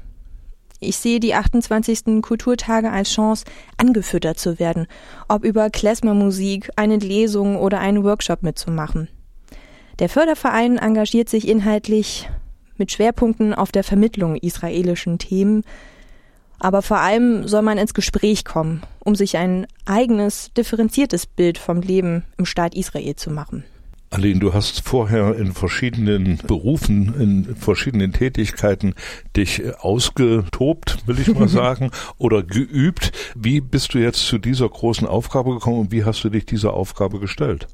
Ich 0.80 0.97
sehe 0.97 1.19
die 1.19 1.36
28. 1.36 2.21
Kulturtage 2.21 2.91
als 2.91 3.12
Chance, 3.12 3.45
angefüttert 3.78 4.39
zu 4.39 4.60
werden, 4.60 4.88
ob 5.28 5.45
über 5.45 5.69
Klezmermusik, 5.69 6.69
eine 6.75 6.97
Lesung 6.97 7.56
oder 7.56 7.80
einen 7.80 8.04
Workshop 8.04 8.41
mitzumachen. 8.41 9.08
Der 9.99 10.10
Förderverein 10.10 10.78
engagiert 10.78 11.30
sich 11.30 11.47
inhaltlich 11.47 12.30
mit 12.78 12.91
Schwerpunkten 12.91 13.54
auf 13.54 13.71
der 13.71 13.84
Vermittlung 13.84 14.36
israelischen 14.36 15.19
Themen, 15.19 15.63
aber 16.60 16.82
vor 16.82 16.97
allem 16.97 17.47
soll 17.47 17.62
man 17.62 17.78
ins 17.78 17.93
Gespräch 17.93 18.43
kommen, 18.43 18.82
um 18.99 19.15
sich 19.15 19.38
ein 19.38 19.67
eigenes, 19.86 20.51
differenziertes 20.58 21.28
Bild 21.28 21.58
vom 21.58 21.82
Leben 21.82 22.23
im 22.38 22.45
Staat 22.45 22.75
Israel 22.75 23.15
zu 23.15 23.30
machen. 23.30 23.65
Aline, 24.15 24.39
du 24.39 24.54
hast 24.54 24.88
vorher 24.88 25.36
in 25.36 25.51
verschiedenen 25.51 26.38
Berufen, 26.47 27.13
in 27.19 27.56
verschiedenen 27.58 28.13
Tätigkeiten 28.13 28.95
dich 29.36 29.62
ausgetobt, 29.80 31.06
will 31.06 31.19
ich 31.19 31.34
mal 31.34 31.47
sagen, 31.49 31.91
oder 32.17 32.41
geübt. 32.41 33.12
Wie 33.36 33.60
bist 33.60 33.93
du 33.93 33.97
jetzt 33.97 34.25
zu 34.25 34.38
dieser 34.38 34.69
großen 34.69 35.06
Aufgabe 35.06 35.54
gekommen 35.54 35.80
und 35.80 35.91
wie 35.91 36.06
hast 36.06 36.23
du 36.23 36.30
dich 36.30 36.45
dieser 36.45 36.73
Aufgabe 36.73 37.19
gestellt? 37.19 37.67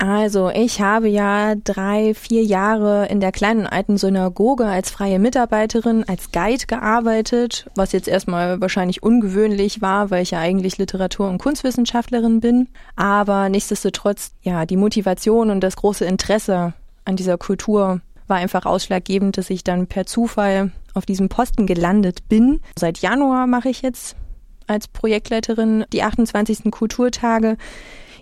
Also, 0.00 0.48
ich 0.50 0.80
habe 0.80 1.08
ja 1.08 1.56
drei, 1.56 2.14
vier 2.14 2.44
Jahre 2.44 3.06
in 3.06 3.18
der 3.18 3.32
kleinen 3.32 3.66
alten 3.66 3.98
Synagoge 3.98 4.64
als 4.64 4.90
freie 4.90 5.18
Mitarbeiterin, 5.18 6.04
als 6.06 6.30
Guide 6.30 6.66
gearbeitet, 6.68 7.66
was 7.74 7.90
jetzt 7.90 8.06
erstmal 8.06 8.60
wahrscheinlich 8.60 9.02
ungewöhnlich 9.02 9.82
war, 9.82 10.10
weil 10.10 10.22
ich 10.22 10.30
ja 10.30 10.38
eigentlich 10.38 10.78
Literatur- 10.78 11.28
und 11.28 11.38
Kunstwissenschaftlerin 11.38 12.38
bin. 12.38 12.68
Aber 12.94 13.48
nichtsdestotrotz, 13.48 14.30
ja, 14.42 14.66
die 14.66 14.76
Motivation 14.76 15.50
und 15.50 15.60
das 15.60 15.74
große 15.74 16.04
Interesse 16.04 16.74
an 17.04 17.16
dieser 17.16 17.36
Kultur 17.36 18.00
war 18.28 18.36
einfach 18.36 18.66
ausschlaggebend, 18.66 19.36
dass 19.36 19.50
ich 19.50 19.64
dann 19.64 19.88
per 19.88 20.06
Zufall 20.06 20.70
auf 20.94 21.06
diesem 21.06 21.28
Posten 21.28 21.66
gelandet 21.66 22.28
bin. 22.28 22.60
Seit 22.78 22.98
Januar 22.98 23.48
mache 23.48 23.68
ich 23.68 23.82
jetzt 23.82 24.14
als 24.68 24.86
Projektleiterin 24.86 25.86
die 25.92 26.04
28. 26.04 26.70
Kulturtage 26.70 27.56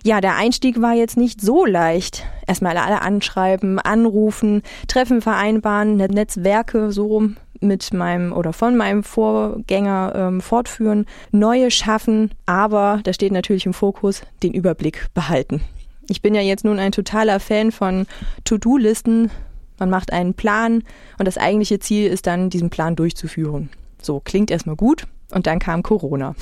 ja, 0.07 0.21
der 0.21 0.37
Einstieg 0.37 0.81
war 0.81 0.93
jetzt 0.93 1.17
nicht 1.17 1.41
so 1.41 1.65
leicht. 1.65 2.23
Erstmal 2.47 2.77
alle 2.77 3.01
anschreiben, 3.01 3.77
anrufen, 3.77 4.63
Treffen 4.87 5.21
vereinbaren, 5.21 5.97
Netzwerke 5.97 6.93
so 6.93 7.23
mit 7.59 7.93
meinem 7.93 8.31
oder 8.31 8.53
von 8.53 8.77
meinem 8.77 9.03
Vorgänger 9.03 10.13
ähm, 10.15 10.39
fortführen, 10.39 11.07
neue 11.31 11.71
schaffen, 11.71 12.31
aber 12.45 13.01
da 13.03 13.11
steht 13.11 13.33
natürlich 13.33 13.65
im 13.65 13.73
Fokus 13.73 14.21
den 14.43 14.53
Überblick 14.53 15.07
behalten. 15.13 15.59
Ich 16.07 16.21
bin 16.21 16.33
ja 16.33 16.41
jetzt 16.41 16.63
nun 16.63 16.79
ein 16.79 16.93
totaler 16.93 17.41
Fan 17.41 17.73
von 17.73 18.07
To-Do-Listen. 18.45 19.29
Man 19.77 19.89
macht 19.89 20.13
einen 20.13 20.35
Plan 20.35 20.83
und 21.19 21.27
das 21.27 21.37
eigentliche 21.37 21.79
Ziel 21.79 22.09
ist 22.09 22.27
dann, 22.27 22.49
diesen 22.49 22.69
Plan 22.69 22.95
durchzuführen. 22.95 23.69
So, 24.01 24.21
klingt 24.21 24.51
erstmal 24.51 24.77
gut 24.77 25.03
und 25.31 25.47
dann 25.47 25.59
kam 25.59 25.83
Corona. 25.83 26.33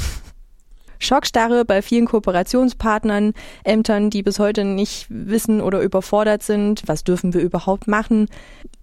Schockstarre 1.05 1.65
bei 1.65 1.81
vielen 1.81 2.05
Kooperationspartnern, 2.05 3.33
Ämtern, 3.63 4.09
die 4.09 4.23
bis 4.23 4.39
heute 4.39 4.63
nicht 4.63 5.07
wissen 5.09 5.61
oder 5.61 5.81
überfordert 5.81 6.43
sind, 6.43 6.83
was 6.85 7.03
dürfen 7.03 7.33
wir 7.33 7.41
überhaupt 7.41 7.87
machen. 7.87 8.27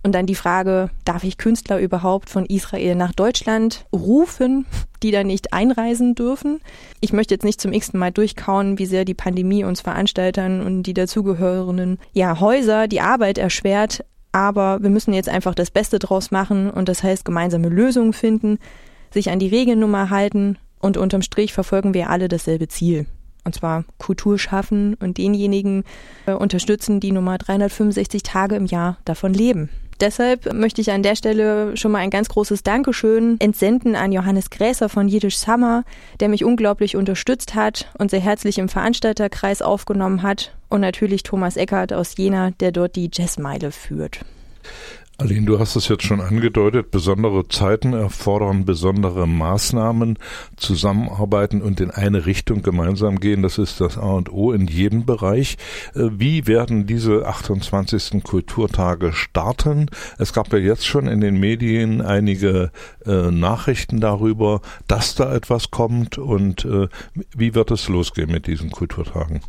Und 0.03 0.15
dann 0.15 0.27
die 0.27 0.35
Frage, 0.35 0.91
darf 1.05 1.23
ich 1.23 1.39
Künstler 1.39 1.79
überhaupt 1.79 2.29
von 2.29 2.45
Israel 2.47 2.97
nach 2.97 3.13
Deutschland 3.13 3.87
rufen, 3.93 4.67
die 5.03 5.13
da 5.13 5.23
nicht 5.23 5.53
einreisen 5.53 6.15
dürfen? 6.15 6.61
Ich 7.01 7.13
möchte 7.13 7.35
jetzt 7.35 7.45
nicht 7.45 7.61
zum 7.61 7.73
x 7.73 7.93
Mal 7.93 8.11
durchkauen, 8.11 8.79
wie 8.79 8.87
sehr 8.87 9.05
die 9.05 9.15
Pandemie 9.15 9.65
uns 9.65 9.81
Veranstaltern 9.81 10.61
und 10.61 10.85
die 10.85 10.95
dazugehörenden 10.95 11.99
ja, 12.13 12.41
Häuser 12.41 12.89
die 12.89 13.01
Arbeit 13.01 13.39
erschwert. 13.39 14.05
Aber 14.33 14.83
wir 14.83 14.91
müssen 14.91 15.13
jetzt 15.13 15.29
einfach 15.29 15.55
das 15.55 15.71
Beste 15.71 15.99
draus 15.99 16.31
machen 16.31 16.71
und 16.71 16.89
das 16.89 17.03
heißt 17.03 17.25
gemeinsame 17.25 17.69
Lösungen 17.69 18.13
finden, 18.13 18.59
sich 19.13 19.31
an 19.31 19.39
die 19.39 19.49
Regelnummer 19.49 20.11
halten 20.11 20.57
und 20.83 20.99
unterm 20.99 21.23
Strich 21.23 21.55
verfolgen 21.55 21.95
wir 21.95 22.11
alle 22.11 22.29
dasselbe 22.29 22.69
Ziel. 22.69 23.07
Und 23.45 23.55
zwar 23.55 23.85
Kultur 23.99 24.39
schaffen 24.39 24.95
und 25.01 25.19
denjenigen 25.19 25.85
äh, 26.27 26.33
unterstützen, 26.33 27.01
die 27.01 27.11
Nummer 27.11 27.39
365 27.39 28.23
Tage 28.23 28.55
im 28.55 28.67
Jahr 28.67 28.99
davon 29.05 29.33
leben. 29.33 29.71
Deshalb 30.01 30.53
möchte 30.53 30.81
ich 30.81 30.91
an 30.91 31.03
der 31.05 31.15
Stelle 31.15 31.77
schon 31.77 31.93
mal 31.93 31.99
ein 31.99 32.11
ganz 32.11 32.29
großes 32.29 32.65
Dankeschön 32.65 33.37
entsenden 33.41 33.95
an 33.95 34.11
Johannes 34.11 34.51
Gräser 34.51 34.89
von 34.89 35.07
Jiddisch 35.07 35.39
Summer, 35.39 35.85
der 36.19 36.29
mich 36.29 36.45
unglaublich 36.45 36.97
unterstützt 36.97 37.55
hat 37.55 37.89
und 37.99 38.11
sehr 38.11 38.21
herzlich 38.21 38.59
im 38.59 38.69
Veranstalterkreis 38.69 39.63
aufgenommen 39.63 40.23
hat. 40.23 40.57
Und 40.69 40.81
natürlich 40.81 41.23
Thomas 41.23 41.57
Eckert 41.57 41.93
aus 41.93 42.17
Jena, 42.17 42.51
der 42.51 42.73
dort 42.73 42.97
die 42.97 43.11
Jazzmeile 43.13 43.71
führt. 43.71 44.21
Aline, 45.19 45.47
du 45.47 45.59
hast 45.59 45.77
es 45.77 45.89
jetzt 45.89 46.05
schon 46.05 46.21
angedeutet, 46.21 46.91
besondere 46.91 47.47
Zeiten 47.47 47.93
erfordern 47.93 48.65
besondere 48.65 49.29
Maßnahmen, 49.29 50.19
zusammenarbeiten 50.57 51.61
und 51.61 51.81
in 51.81 51.91
eine 51.91 52.25
Richtung 52.25 52.63
gemeinsam 52.63 53.21
gehen. 53.21 53.43
Das 53.43 53.59
ist 53.59 53.81
das 53.81 53.99
A 53.99 54.13
und 54.13 54.33
O 54.33 54.53
in 54.53 54.67
jedem 54.67 55.05
Bereich. 55.05 55.59
Äh, 55.95 56.09
wie 56.13 56.47
werden 56.47 56.87
diese 56.87 57.27
28. 57.27 58.25
Kulturtage 58.25 59.13
starten? 59.13 59.91
Es 60.19 60.33
gab 60.33 60.53
ja 60.53 60.59
jetzt 60.59 60.87
schon 60.87 61.07
in 61.07 61.21
den 61.21 61.39
Medien 61.39 62.01
einige 62.01 62.73
äh, 63.05 63.31
Nachrichten 63.31 64.01
darüber, 64.01 64.63
dass 64.89 65.15
da 65.15 65.35
etwas 65.35 65.71
kommt 65.71 66.17
und 66.17 66.65
äh, 66.65 66.89
wie 67.37 67.55
wird 67.55 67.71
es 67.71 67.89
losgehen 67.89 68.31
mit 68.31 68.47
diesen 68.47 68.71
Kulturtagen? 68.71 69.41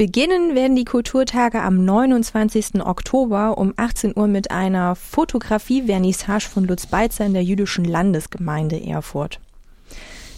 Beginnen 0.00 0.54
werden 0.54 0.76
die 0.76 0.86
Kulturtage 0.86 1.60
am 1.60 1.84
29. 1.84 2.82
Oktober 2.82 3.58
um 3.58 3.74
18 3.76 4.16
Uhr 4.16 4.28
mit 4.28 4.50
einer 4.50 4.96
Fotografie-Vernissage 4.96 6.48
von 6.48 6.64
Lutz 6.64 6.86
Beitzer 6.86 7.26
in 7.26 7.34
der 7.34 7.44
jüdischen 7.44 7.84
Landesgemeinde 7.84 8.82
Erfurt. 8.82 9.40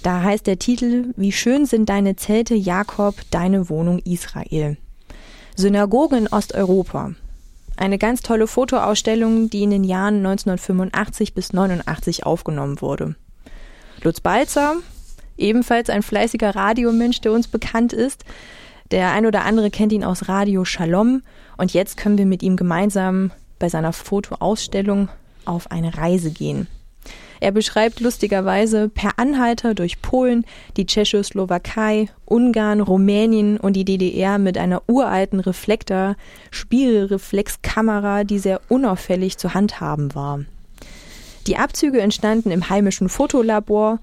Da 0.03 0.20
heißt 0.22 0.48
der 0.48 0.59
Titel 0.59 1.14
Wie 1.14 1.31
schön 1.31 1.64
sind 1.66 1.88
deine 1.88 2.16
Zelte, 2.16 2.57
Jakob, 2.57 3.14
deine 3.31 3.68
Wohnung 3.68 4.01
Israel. 4.01 4.79
Synagogen 5.55 6.18
in 6.18 6.27
Osteuropa. 6.27 7.12
Eine 7.77 7.98
ganz 7.98 8.20
tolle 8.20 8.48
Fotoausstellung, 8.48 9.48
die 9.48 9.62
in 9.62 9.70
den 9.70 9.85
Jahren 9.85 10.27
1985 10.27 11.35
bis 11.35 11.53
89 11.53 12.27
aufgenommen 12.27 12.81
wurde. 12.81 13.14
Lutz 14.03 14.20
Balzer, 14.20 14.75
ebenfalls 15.38 15.88
ein 15.88 16.03
fleißiger 16.03 16.57
Radiomensch, 16.57 17.20
der 17.20 17.31
uns 17.31 17.46
bekannt 17.46 17.92
ist, 17.92 18.25
der 18.93 19.13
ein 19.13 19.27
oder 19.27 19.45
andere 19.45 19.71
kennt 19.71 19.93
ihn 19.93 20.05
aus 20.05 20.29
Radio 20.29 20.65
Shalom 20.65 21.23
und 21.57 21.73
jetzt 21.73 21.97
können 21.97 22.19
wir 22.19 22.27
mit 22.27 22.43
ihm 22.43 22.57
gemeinsam 22.57 23.33
bei 23.59 23.69
seiner 23.69 23.93
Fotoausstellung 23.93 25.09
auf 25.45 25.71
eine 25.71 25.97
Reise 25.97 26.31
gehen. 26.31 26.69
Er 27.41 27.51
beschreibt 27.51 27.99
lustigerweise 27.99 28.89
per 28.89 29.19
Anhalter 29.19 29.75
durch 29.75 30.01
Polen, 30.01 30.45
die 30.77 30.87
Tschechoslowakei, 30.87 32.09
Ungarn, 32.25 32.81
Rumänien 32.81 33.57
und 33.57 33.73
die 33.73 33.85
DDR 33.85 34.39
mit 34.39 34.57
einer 34.57 34.83
uralten 34.87 35.41
Reflektor, 35.41 36.15
Spiegelreflexkamera, 36.53 38.23
die 38.23 38.39
sehr 38.39 38.61
unauffällig 38.69 39.39
zu 39.39 39.55
handhaben 39.55 40.15
war. 40.15 40.45
Die 41.49 41.57
Abzüge 41.57 42.01
entstanden 42.01 42.53
im 42.53 42.69
heimischen 42.69 43.09
Fotolabor, 43.09 43.99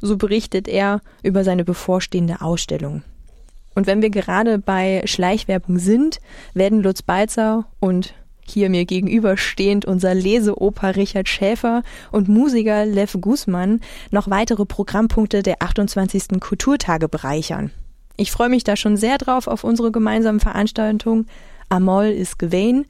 so 0.00 0.18
berichtet 0.18 0.68
er 0.68 1.00
über 1.22 1.44
seine 1.44 1.64
bevorstehende 1.64 2.42
Ausstellung. 2.42 3.02
Und 3.74 3.86
wenn 3.86 4.02
wir 4.02 4.10
gerade 4.10 4.58
bei 4.58 5.02
Schleichwerbung 5.04 5.78
sind, 5.78 6.20
werden 6.54 6.82
Lutz 6.82 7.02
Balzer 7.02 7.66
und 7.80 8.14
hier 8.44 8.70
mir 8.70 8.84
gegenüberstehend 8.84 9.84
unser 9.84 10.14
Leseoper 10.14 10.96
Richard 10.96 11.28
Schäfer 11.28 11.82
und 12.10 12.28
Musiker 12.28 12.84
Lev 12.84 13.16
Guzman 13.20 13.80
noch 14.10 14.28
weitere 14.28 14.66
Programmpunkte 14.66 15.42
der 15.42 15.62
28. 15.62 16.40
Kulturtage 16.40 17.08
bereichern. 17.08 17.70
Ich 18.16 18.30
freue 18.30 18.48
mich 18.48 18.64
da 18.64 18.76
schon 18.76 18.96
sehr 18.96 19.18
drauf 19.18 19.46
auf 19.46 19.64
unsere 19.64 19.90
gemeinsame 19.90 20.40
Veranstaltung 20.40 21.26
Amol 21.68 22.06
ist 22.06 22.38
Gewein, 22.38 22.84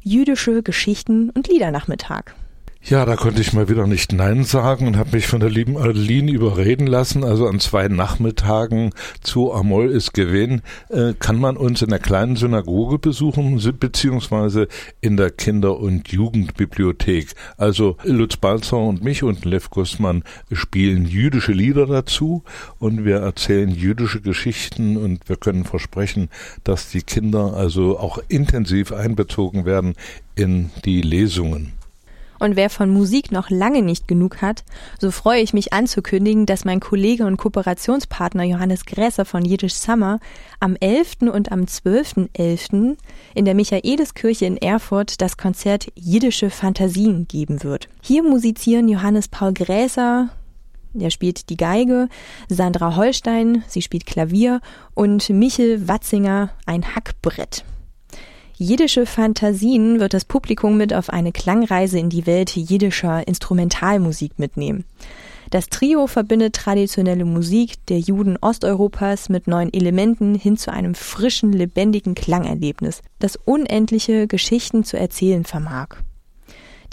jüdische 0.00 0.62
Geschichten 0.62 1.30
und 1.30 1.46
Liedernachmittag. 1.46 2.34
Ja, 2.82 3.04
da 3.04 3.16
konnte 3.16 3.40
ich 3.40 3.52
mal 3.52 3.68
wieder 3.68 3.88
nicht 3.88 4.12
Nein 4.12 4.44
sagen 4.44 4.86
und 4.86 4.96
habe 4.96 5.16
mich 5.16 5.26
von 5.26 5.40
der 5.40 5.50
lieben 5.50 5.76
Adeline 5.76 6.30
überreden 6.30 6.86
lassen. 6.86 7.24
Also 7.24 7.48
an 7.48 7.58
zwei 7.58 7.88
Nachmittagen 7.88 8.92
zu 9.22 9.52
Amol 9.52 9.90
ist 9.90 10.14
Gewinn 10.14 10.62
äh, 10.88 11.12
kann 11.18 11.40
man 11.40 11.56
uns 11.56 11.82
in 11.82 11.88
der 11.88 11.98
kleinen 11.98 12.36
Synagoge 12.36 13.00
besuchen, 13.00 13.60
beziehungsweise 13.80 14.68
in 15.00 15.16
der 15.16 15.32
Kinder- 15.32 15.80
und 15.80 16.06
Jugendbibliothek. 16.12 17.34
Also 17.56 17.96
Lutz 18.04 18.36
Balzer 18.36 18.78
und 18.78 19.02
mich 19.02 19.24
und 19.24 19.44
Lev 19.44 19.68
Gussmann 19.70 20.22
spielen 20.52 21.06
jüdische 21.06 21.52
Lieder 21.52 21.86
dazu 21.86 22.44
und 22.78 23.04
wir 23.04 23.16
erzählen 23.16 23.70
jüdische 23.70 24.20
Geschichten 24.20 24.96
und 24.96 25.28
wir 25.28 25.36
können 25.36 25.64
versprechen, 25.64 26.28
dass 26.62 26.88
die 26.90 27.02
Kinder 27.02 27.54
also 27.54 27.98
auch 27.98 28.20
intensiv 28.28 28.92
einbezogen 28.92 29.64
werden 29.64 29.94
in 30.36 30.70
die 30.84 31.02
Lesungen. 31.02 31.75
Und 32.38 32.56
wer 32.56 32.70
von 32.70 32.90
Musik 32.90 33.32
noch 33.32 33.50
lange 33.50 33.82
nicht 33.82 34.08
genug 34.08 34.42
hat, 34.42 34.64
so 34.98 35.10
freue 35.10 35.40
ich 35.40 35.52
mich 35.52 35.72
anzukündigen, 35.72 36.46
dass 36.46 36.64
mein 36.64 36.80
Kollege 36.80 37.26
und 37.26 37.36
Kooperationspartner 37.36 38.44
Johannes 38.44 38.84
Grässer 38.86 39.24
von 39.24 39.44
Jiddisch 39.44 39.74
Summer 39.74 40.20
am 40.60 40.76
11. 40.76 41.32
und 41.32 41.52
am 41.52 41.62
12.11. 41.62 42.28
.11. 42.36 42.96
in 43.34 43.44
der 43.44 43.54
Michaeliskirche 43.54 44.46
in 44.46 44.56
Erfurt 44.56 45.20
das 45.20 45.36
Konzert 45.36 45.86
Jiddische 45.94 46.50
Fantasien 46.50 47.26
geben 47.28 47.62
wird. 47.62 47.88
Hier 48.02 48.22
musizieren 48.22 48.88
Johannes 48.88 49.28
Paul 49.28 49.52
Gräser, 49.52 50.30
der 50.92 51.10
spielt 51.10 51.50
die 51.50 51.56
Geige, 51.56 52.08
Sandra 52.48 52.96
Holstein, 52.96 53.64
sie 53.68 53.82
spielt 53.82 54.06
Klavier 54.06 54.60
und 54.94 55.28
Michel 55.28 55.88
Watzinger 55.88 56.50
ein 56.64 56.94
Hackbrett. 56.94 57.64
Jiddische 58.58 59.04
Fantasien 59.04 60.00
wird 60.00 60.14
das 60.14 60.24
Publikum 60.24 60.78
mit 60.78 60.94
auf 60.94 61.10
eine 61.10 61.30
Klangreise 61.30 61.98
in 61.98 62.08
die 62.08 62.24
Welt 62.24 62.56
jiddischer 62.56 63.28
Instrumentalmusik 63.28 64.38
mitnehmen. 64.38 64.86
Das 65.50 65.68
Trio 65.68 66.06
verbindet 66.06 66.54
traditionelle 66.54 67.26
Musik 67.26 67.74
der 67.88 67.98
Juden 67.98 68.38
Osteuropas 68.40 69.28
mit 69.28 69.46
neuen 69.46 69.70
Elementen 69.74 70.34
hin 70.34 70.56
zu 70.56 70.72
einem 70.72 70.94
frischen, 70.94 71.52
lebendigen 71.52 72.14
Klangerlebnis, 72.14 73.02
das 73.18 73.36
unendliche 73.36 74.26
Geschichten 74.26 74.84
zu 74.84 74.98
erzählen 74.98 75.44
vermag. 75.44 75.88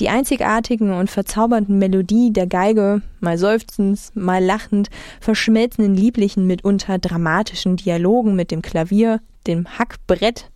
Die 0.02 0.10
einzigartigen 0.10 0.92
und 0.92 1.10
verzaubernden 1.10 1.80
Melodie 1.80 2.34
der 2.34 2.48
Geige, 2.48 3.04
mal 3.22 3.38
seufzend, 3.38 4.02
mal 4.16 4.44
lachend, 4.44 4.90
verschmelzen 5.22 5.86
in 5.86 5.96
lieblichen, 5.96 6.46
mitunter 6.46 7.00
dramatischen 7.00 7.78
Dialogen 7.78 8.36
mit 8.36 8.52
dem 8.52 8.62
Klavier, 8.62 9.22
dem 9.48 9.80
Hackbrett 9.80 10.50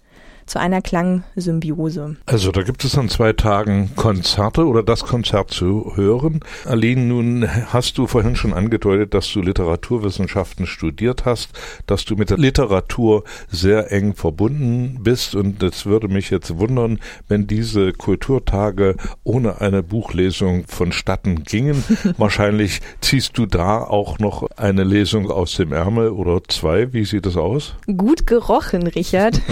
zu 0.48 0.60
einer 0.60 0.82
Klangsymbiose. 0.82 2.16
Also 2.26 2.52
da 2.52 2.64
gibt 2.64 2.84
es 2.84 2.98
an 2.98 3.10
zwei 3.10 3.34
Tagen 3.34 3.92
Konzerte 3.96 4.66
oder 4.66 4.82
das 4.82 5.04
Konzert 5.04 5.52
zu 5.52 5.94
hören. 5.96 6.40
Aline, 6.66 7.02
nun 7.02 7.48
hast 7.68 7.98
du 7.98 8.08
vorhin 8.08 8.36
schon 8.36 8.54
angedeutet, 8.54 9.14
dass 9.14 9.32
du 9.32 9.42
Literaturwissenschaften 9.42 10.66
studiert 10.66 11.26
hast, 11.26 11.50
dass 11.86 12.06
du 12.06 12.16
mit 12.16 12.30
der 12.30 12.38
Literatur 12.38 13.24
sehr 13.50 13.92
eng 13.92 14.16
verbunden 14.16 15.00
bist 15.04 15.36
und 15.36 15.62
es 15.62 15.86
würde 15.86 16.08
mich 16.08 16.30
jetzt 16.30 16.58
wundern, 16.58 17.00
wenn 17.28 17.48
diese 17.48 17.92
Kulturtage 17.92 18.96
ohne 19.24 19.62
eine 19.62 19.84
Buchlesung 19.84 20.66
vonstatten 20.68 21.44
gingen. 21.44 21.84
Wahrscheinlich 22.18 22.82
ziehst 23.02 23.38
du 23.38 23.46
da 23.46 23.80
auch 23.80 24.20
noch 24.20 24.50
eine 24.56 24.84
Lesung 24.84 25.30
aus 25.30 25.56
dem 25.56 25.74
Ärmel 25.74 26.10
oder 26.10 26.42
zwei. 26.48 26.94
Wie 26.94 27.06
sieht 27.06 27.26
das 27.26 27.36
aus? 27.36 27.76
Gut 27.86 28.26
gerochen, 28.28 28.88
Richard. 28.88 29.42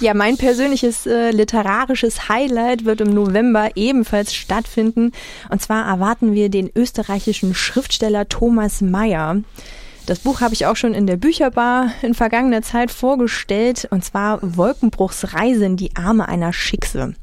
Ja, 0.00 0.12
mein 0.14 0.36
persönliches 0.36 1.06
äh, 1.06 1.30
literarisches 1.30 2.28
Highlight 2.28 2.84
wird 2.84 3.00
im 3.00 3.14
November 3.14 3.70
ebenfalls 3.76 4.34
stattfinden. 4.34 5.12
Und 5.50 5.62
zwar 5.62 5.86
erwarten 5.86 6.34
wir 6.34 6.48
den 6.48 6.70
österreichischen 6.74 7.54
Schriftsteller 7.54 8.28
Thomas 8.28 8.80
Mayer. 8.80 9.42
Das 10.06 10.18
Buch 10.18 10.40
habe 10.40 10.52
ich 10.52 10.66
auch 10.66 10.76
schon 10.76 10.92
in 10.92 11.06
der 11.06 11.16
Bücherbar 11.16 11.92
in 12.02 12.12
vergangener 12.12 12.60
Zeit 12.60 12.90
vorgestellt, 12.90 13.88
und 13.90 14.04
zwar 14.04 14.40
Wolkenbruchs 14.42 15.32
Reise 15.32 15.64
in 15.64 15.76
die 15.76 15.96
Arme 15.96 16.28
einer 16.28 16.52
Schickse. 16.52 17.14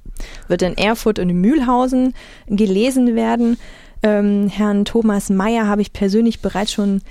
Wird 0.47 0.63
in 0.63 0.77
Erfurt 0.77 1.19
und 1.19 1.29
in 1.29 1.41
Mühlhausen 1.41 2.15
gelesen 2.47 3.15
werden. 3.15 3.57
Ähm, 4.01 4.47
Herrn 4.49 4.85
Thomas 4.85 5.29
Mayer 5.29 5.67
habe 5.67 5.83
ich 5.83 5.93
persönlich 5.93 6.41
bereits 6.41 6.71
schon 6.71 7.01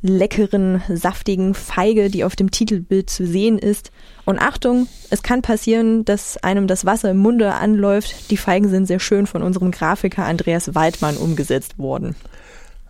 leckeren, 0.07 0.81
saftigen 0.89 1.53
Feige, 1.53 2.09
die 2.09 2.23
auf 2.23 2.35
dem 2.35 2.51
Titelbild 2.51 3.09
zu 3.09 3.25
sehen 3.25 3.57
ist. 3.57 3.91
Und 4.25 4.39
Achtung, 4.39 4.87
es 5.09 5.23
kann 5.23 5.41
passieren, 5.41 6.05
dass 6.05 6.37
einem 6.37 6.67
das 6.67 6.85
Wasser 6.85 7.11
im 7.11 7.17
Munde 7.17 7.53
anläuft. 7.53 8.29
Die 8.31 8.37
Feigen 8.37 8.69
sind 8.69 8.85
sehr 8.85 8.99
schön 8.99 9.27
von 9.27 9.41
unserem 9.41 9.71
Grafiker 9.71 10.25
Andreas 10.25 10.75
Waldmann 10.75 11.17
umgesetzt 11.17 11.77
worden. 11.77 12.15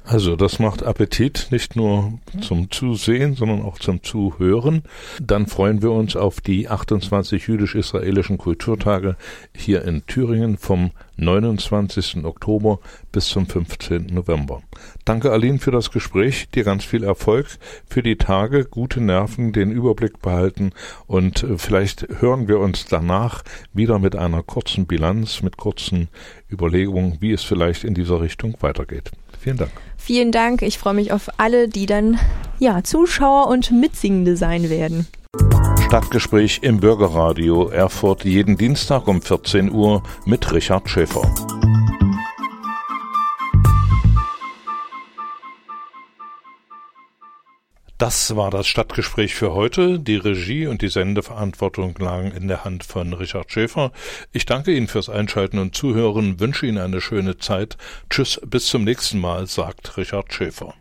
Also 0.07 0.35
das 0.35 0.59
macht 0.59 0.83
Appetit, 0.83 1.47
nicht 1.49 1.75
nur 1.75 2.19
zum 2.39 2.69
Zusehen, 2.69 3.33
sondern 3.33 3.63
auch 3.63 3.79
zum 3.79 4.03
Zuhören. 4.03 4.83
Dann 5.19 5.47
freuen 5.47 5.81
wir 5.81 5.91
uns 5.91 6.15
auf 6.15 6.41
die 6.41 6.69
28 6.69 7.47
jüdisch-israelischen 7.47 8.37
Kulturtage 8.37 9.15
hier 9.55 9.83
in 9.83 10.05
Thüringen 10.05 10.57
vom 10.57 10.91
29. 11.17 12.23
Oktober 12.23 12.79
bis 13.11 13.29
zum 13.29 13.47
15. 13.47 14.07
November. 14.13 14.61
Danke 15.05 15.31
Aline 15.31 15.57
für 15.57 15.71
das 15.71 15.89
Gespräch, 15.89 16.49
dir 16.51 16.63
ganz 16.63 16.83
viel 16.83 17.03
Erfolg 17.03 17.47
für 17.87 18.03
die 18.03 18.17
Tage, 18.17 18.65
gute 18.65 19.01
Nerven, 19.01 19.53
den 19.53 19.71
Überblick 19.71 20.21
behalten 20.21 20.71
und 21.07 21.43
äh, 21.43 21.57
vielleicht 21.57 22.07
hören 22.19 22.47
wir 22.47 22.59
uns 22.59 22.85
danach 22.85 23.43
wieder 23.73 23.97
mit 23.97 24.15
einer 24.15 24.43
kurzen 24.43 24.85
Bilanz, 24.85 25.41
mit 25.41 25.57
kurzen 25.57 26.09
Überlegungen, 26.51 27.17
wie 27.21 27.31
es 27.31 27.43
vielleicht 27.43 27.83
in 27.83 27.95
dieser 27.95 28.21
Richtung 28.21 28.55
weitergeht. 28.59 29.11
Vielen 29.45 29.57
Dank. 29.57 29.71
Vielen 29.95 30.31
Dank. 30.31 30.63
Ich 30.63 30.79
freue 30.79 30.95
mich 30.95 31.11
auf 31.11 31.29
alle, 31.37 31.67
die 31.67 31.85
dann 31.85 32.17
ja 32.57 32.83
Zuschauer 32.83 33.47
und 33.47 33.71
Mitsingende 33.71 34.37
sein 34.37 34.71
werden. 34.71 35.05
Stadtgespräch 35.85 36.61
im 36.63 36.79
Bürgerradio 36.79 37.67
Erfurt 37.69 38.25
jeden 38.25 38.57
Dienstag 38.57 39.07
um 39.07 39.21
14 39.21 39.71
Uhr 39.71 40.01
mit 40.25 40.51
Richard 40.51 40.89
Schäfer. 40.89 41.31
Das 47.97 48.35
war 48.35 48.51
das 48.51 48.67
Stadtgespräch 48.67 49.35
für 49.35 49.53
heute. 49.53 49.99
Die 49.99 50.17
Regie 50.17 50.67
und 50.67 50.81
die 50.81 50.89
Sendeverantwortung 50.89 51.95
lagen 51.97 52.31
in 52.31 52.49
der 52.49 52.65
Hand 52.65 52.83
von 52.83 53.13
Richard 53.13 53.49
Schäfer. 53.53 53.93
Ich 54.33 54.45
danke 54.45 54.75
Ihnen 54.75 54.89
fürs 54.89 55.07
Einschalten 55.07 55.59
und 55.59 55.75
Zuhören, 55.75 56.41
wünsche 56.41 56.65
Ihnen 56.65 56.79
eine 56.79 56.99
schöne 56.99 57.37
Zeit. 57.37 57.77
Tschüss, 58.09 58.41
bis 58.45 58.65
zum 58.65 58.83
nächsten 58.83 59.19
Mal, 59.21 59.47
sagt 59.47 59.95
Richard 59.95 60.33
Schäfer. 60.33 60.73